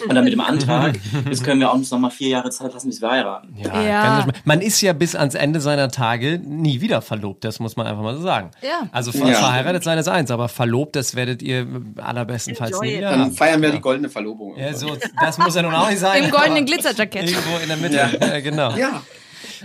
und 0.09 0.15
dann 0.15 0.25
mit 0.25 0.33
dem 0.33 0.41
Antrag. 0.41 0.99
Jetzt 1.31 1.45
können 1.45 1.61
wir 1.61 1.71
auch 1.71 1.75
uns 1.75 1.91
noch 1.91 1.99
mal 1.99 2.11
vier 2.11 2.29
Jahre 2.29 2.51
Zeit 2.51 2.75
lassen, 2.75 2.89
bis 2.89 3.01
wir 3.01 3.11
heiraten. 3.11 3.55
Ja, 3.63 3.83
ja. 3.83 4.27
man 4.45 4.61
ist 4.61 4.81
ja 4.81 4.93
bis 4.93 5.15
ans 5.15 5.35
Ende 5.35 5.61
seiner 5.61 5.91
Tage 5.91 6.41
nie 6.45 6.81
wieder 6.81 7.01
verlobt, 7.03 7.45
das 7.45 7.61
muss 7.61 7.77
man 7.77 7.87
einfach 7.87 8.03
mal 8.03 8.17
so 8.17 8.23
sagen. 8.23 8.51
Ja. 8.63 8.89
Also 8.91 9.13
ver 9.13 9.29
ja. 9.29 9.35
verheiratet 9.35 9.85
sein 9.85 9.99
ist 9.99 10.09
eins, 10.09 10.31
aber 10.31 10.49
verlobt, 10.49 10.97
das 10.97 11.15
werdet 11.15 11.43
ihr 11.43 11.67
allerbestenfalls 11.97 12.73
Enjoy 12.73 12.87
nie 12.89 12.97
wieder 12.99 13.11
Dann 13.11 13.33
feiern 13.33 13.63
wir 13.63 13.76
die 13.77 13.83
goldene 13.83 14.09
Verlobung. 14.09 14.57
Ja, 14.57 14.75
so 14.75 14.97
das 15.21 15.39
muss 15.39 15.55
ja 15.55 15.63
nun 15.63 15.75
auch 15.75 15.89
nicht 15.89 16.01
sein. 16.01 16.25
Im 16.25 16.31
goldenen 16.31 16.67
Glitzerjackett. 16.67 17.31
Irgendwo 17.31 17.59
in 17.59 17.69
der 17.69 17.77
Mitte. 17.77 18.19
Ja. 18.21 18.41
Genau. 18.41 18.77
Ja. 18.77 19.03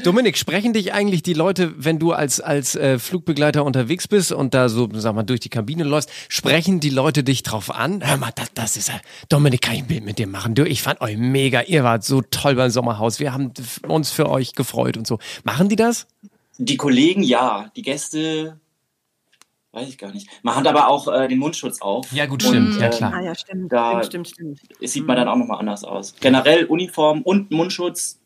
Dominik, 0.04 0.38
sprechen 0.38 0.74
dich 0.74 0.94
eigentlich 0.94 1.22
die 1.24 1.34
Leute, 1.34 1.74
wenn 1.78 2.00
du 2.00 2.14
als, 2.14 2.40
als 2.40 2.76
äh, 2.76 2.98
Flugbegleiter 2.98 3.64
unterwegs 3.64 4.08
bist 4.08 4.32
und 4.32 4.54
da 4.54 4.70
so, 4.70 4.90
sag 4.94 5.16
mal, 5.16 5.24
durch 5.24 5.40
die 5.40 5.50
Kabine 5.50 5.84
läufst, 5.84 6.10
sprechen 6.30 6.80
die 6.80 6.90
Leute 6.90 7.24
dich 7.24 7.44
drauf 7.44 7.70
an? 7.70 8.06
Hör 8.06 8.18
mal, 8.18 8.32
das, 8.34 8.54
das 8.54 8.78
ist 8.78 8.88
ja, 8.90 9.00
Dominik, 9.30 9.62
kann 9.62 9.76
ich 9.76 9.82
ein 9.82 9.88
Bild 9.88 10.06
mit 10.06 10.18
dir 10.18 10.28
machen? 10.28 10.56
Du, 10.56 10.66
ich 10.66 10.82
fand 10.82 11.02
euch 11.02 11.18
mega, 11.18 11.62
ihr 11.62 11.84
wart 11.84 12.04
so 12.04 12.22
toll 12.22 12.56
beim 12.56 12.70
Sommerhaus, 12.70 13.20
wir 13.20 13.34
haben 13.34 13.52
uns 13.88 14.12
für 14.12 14.30
euch 14.30 14.54
gefreut 14.54 14.98
und 14.98 15.08
so. 15.08 15.20
Machen 15.44 15.70
die 15.70 15.76
das? 15.76 16.08
Die 16.58 16.78
Kollegen 16.78 17.24
ja, 17.24 17.72
die 17.76 17.82
Gäste 17.82 18.60
Weiß 19.74 19.88
ich 19.88 19.98
gar 19.98 20.12
nicht. 20.12 20.30
Man 20.44 20.56
hat 20.56 20.68
aber 20.68 20.90
auch 20.90 21.08
äh, 21.08 21.30
den 21.30 21.40
Mundschutz 21.40 21.82
auf. 21.82 22.12
Ja, 22.12 22.26
gut, 22.26 22.44
stimmt. 22.44 22.76
Und, 22.76 22.82
ja, 22.82 22.90
klar. 22.90 23.14
Ah, 23.14 23.22
ja, 23.22 23.34
stimmt. 23.34 23.72
Da 23.72 24.04
stimmt, 24.04 24.28
stimmt, 24.28 24.60
stimmt. 24.60 24.90
sieht 24.90 25.08
man 25.08 25.16
dann 25.16 25.30
auch 25.30 25.38
nochmal 25.38 25.60
anders 25.60 25.86
aus. 25.86 26.14
Generell 26.20 26.66
Uniform 26.66 27.22
und 27.22 27.52
Mundschutz, 27.52 28.20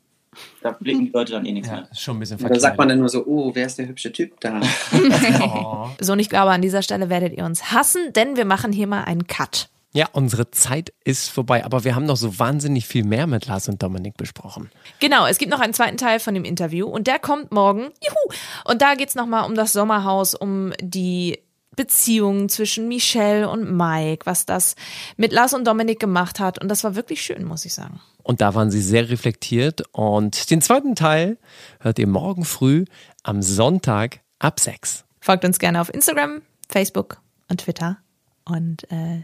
da 0.62 0.72
blicken 0.72 1.06
die 1.06 1.12
Leute 1.12 1.34
dann 1.34 1.46
eh 1.46 1.52
nichts 1.52 1.70
ja, 1.70 1.76
mehr. 1.76 1.88
Ist 1.92 2.02
schon 2.02 2.18
ein 2.18 2.20
bisschen 2.20 2.40
Da 2.40 2.60
sagt 2.60 2.80
man 2.80 2.90
dann 2.90 2.98
nur 2.98 3.10
so, 3.10 3.26
oh, 3.28 3.52
wer 3.54 3.68
ist 3.68 3.78
der 3.78 3.88
hübsche 3.88 4.12
Typ 4.12 4.40
da? 4.40 4.60
oh. 5.42 5.90
So, 6.00 6.14
und 6.14 6.20
ich 6.20 6.30
glaube, 6.30 6.50
an 6.50 6.64
dieser 6.64 6.82
Stelle 6.82 7.10
werdet 7.10 7.34
ihr 7.38 7.46
uns 7.46 7.72
hassen, 7.72 8.12
denn 8.14 8.38
wir 8.38 8.46
machen 8.46 8.72
hier 8.72 8.88
mal 8.88 9.04
einen 9.04 9.28
Cut. 9.28 9.70
Ja, 9.96 10.10
unsere 10.12 10.52
Zeit 10.52 10.92
ist 11.06 11.30
vorbei, 11.30 11.64
aber 11.64 11.86
wir 11.86 11.96
haben 11.96 12.06
noch 12.06 12.18
so 12.18 12.38
wahnsinnig 12.38 12.86
viel 12.86 13.06
mehr 13.06 13.28
mit 13.28 13.46
Lars 13.46 13.70
und 13.70 13.82
Dominik 13.82 14.18
besprochen. 14.18 14.70
Genau, 15.00 15.26
es 15.26 15.38
gibt 15.38 15.50
noch 15.50 15.62
einen 15.62 15.74
zweiten 15.74 15.96
Teil 15.96 16.20
von 16.20 16.34
dem 16.34 16.44
Interview 16.44 16.86
und 16.86 17.08
der 17.08 17.18
kommt 17.18 17.54
morgen. 17.54 17.84
Juhu! 18.04 18.38
Und 18.66 18.82
da 18.82 18.96
geht 18.96 19.08
es 19.08 19.16
nochmal 19.16 19.46
um 19.46 19.56
das 19.56 19.72
Sommerhaus, 19.72 20.36
um 20.36 20.74
die 20.82 21.40
Beziehung 21.78 22.50
zwischen 22.50 22.90
Michelle 22.90 23.48
und 23.48 23.72
Mike, 23.72 24.26
was 24.26 24.46
das 24.46 24.76
mit 25.16 25.32
Lars 25.32 25.54
und 25.54 25.66
Dominik 25.66 26.02
gemacht 26.02 26.42
hat. 26.42 26.62
Und 26.62 26.68
das 26.68 26.84
war 26.84 26.96
wirklich 26.96 27.22
schön, 27.22 27.46
muss 27.46 27.64
ich 27.64 27.74
sagen. 27.74 28.02
Und 28.22 28.42
da 28.42 28.54
waren 28.54 28.72
sie 28.72 28.82
sehr 28.82 29.10
reflektiert. 29.10 29.86
Und 29.94 30.52
den 30.52 30.62
zweiten 30.62 30.96
Teil 30.96 31.38
hört 31.80 32.00
ihr 32.00 32.08
morgen 32.08 32.44
früh 32.44 32.84
am 33.24 33.42
Sonntag 33.42 34.20
ab 34.40 34.60
6. 34.60 35.06
Folgt 35.22 35.46
uns 35.46 35.58
gerne 35.58 35.80
auf 35.80 35.94
Instagram, 35.94 36.42
Facebook 36.68 37.22
und 37.48 37.62
Twitter. 37.62 38.00
Und 38.44 38.92
äh, 38.92 39.24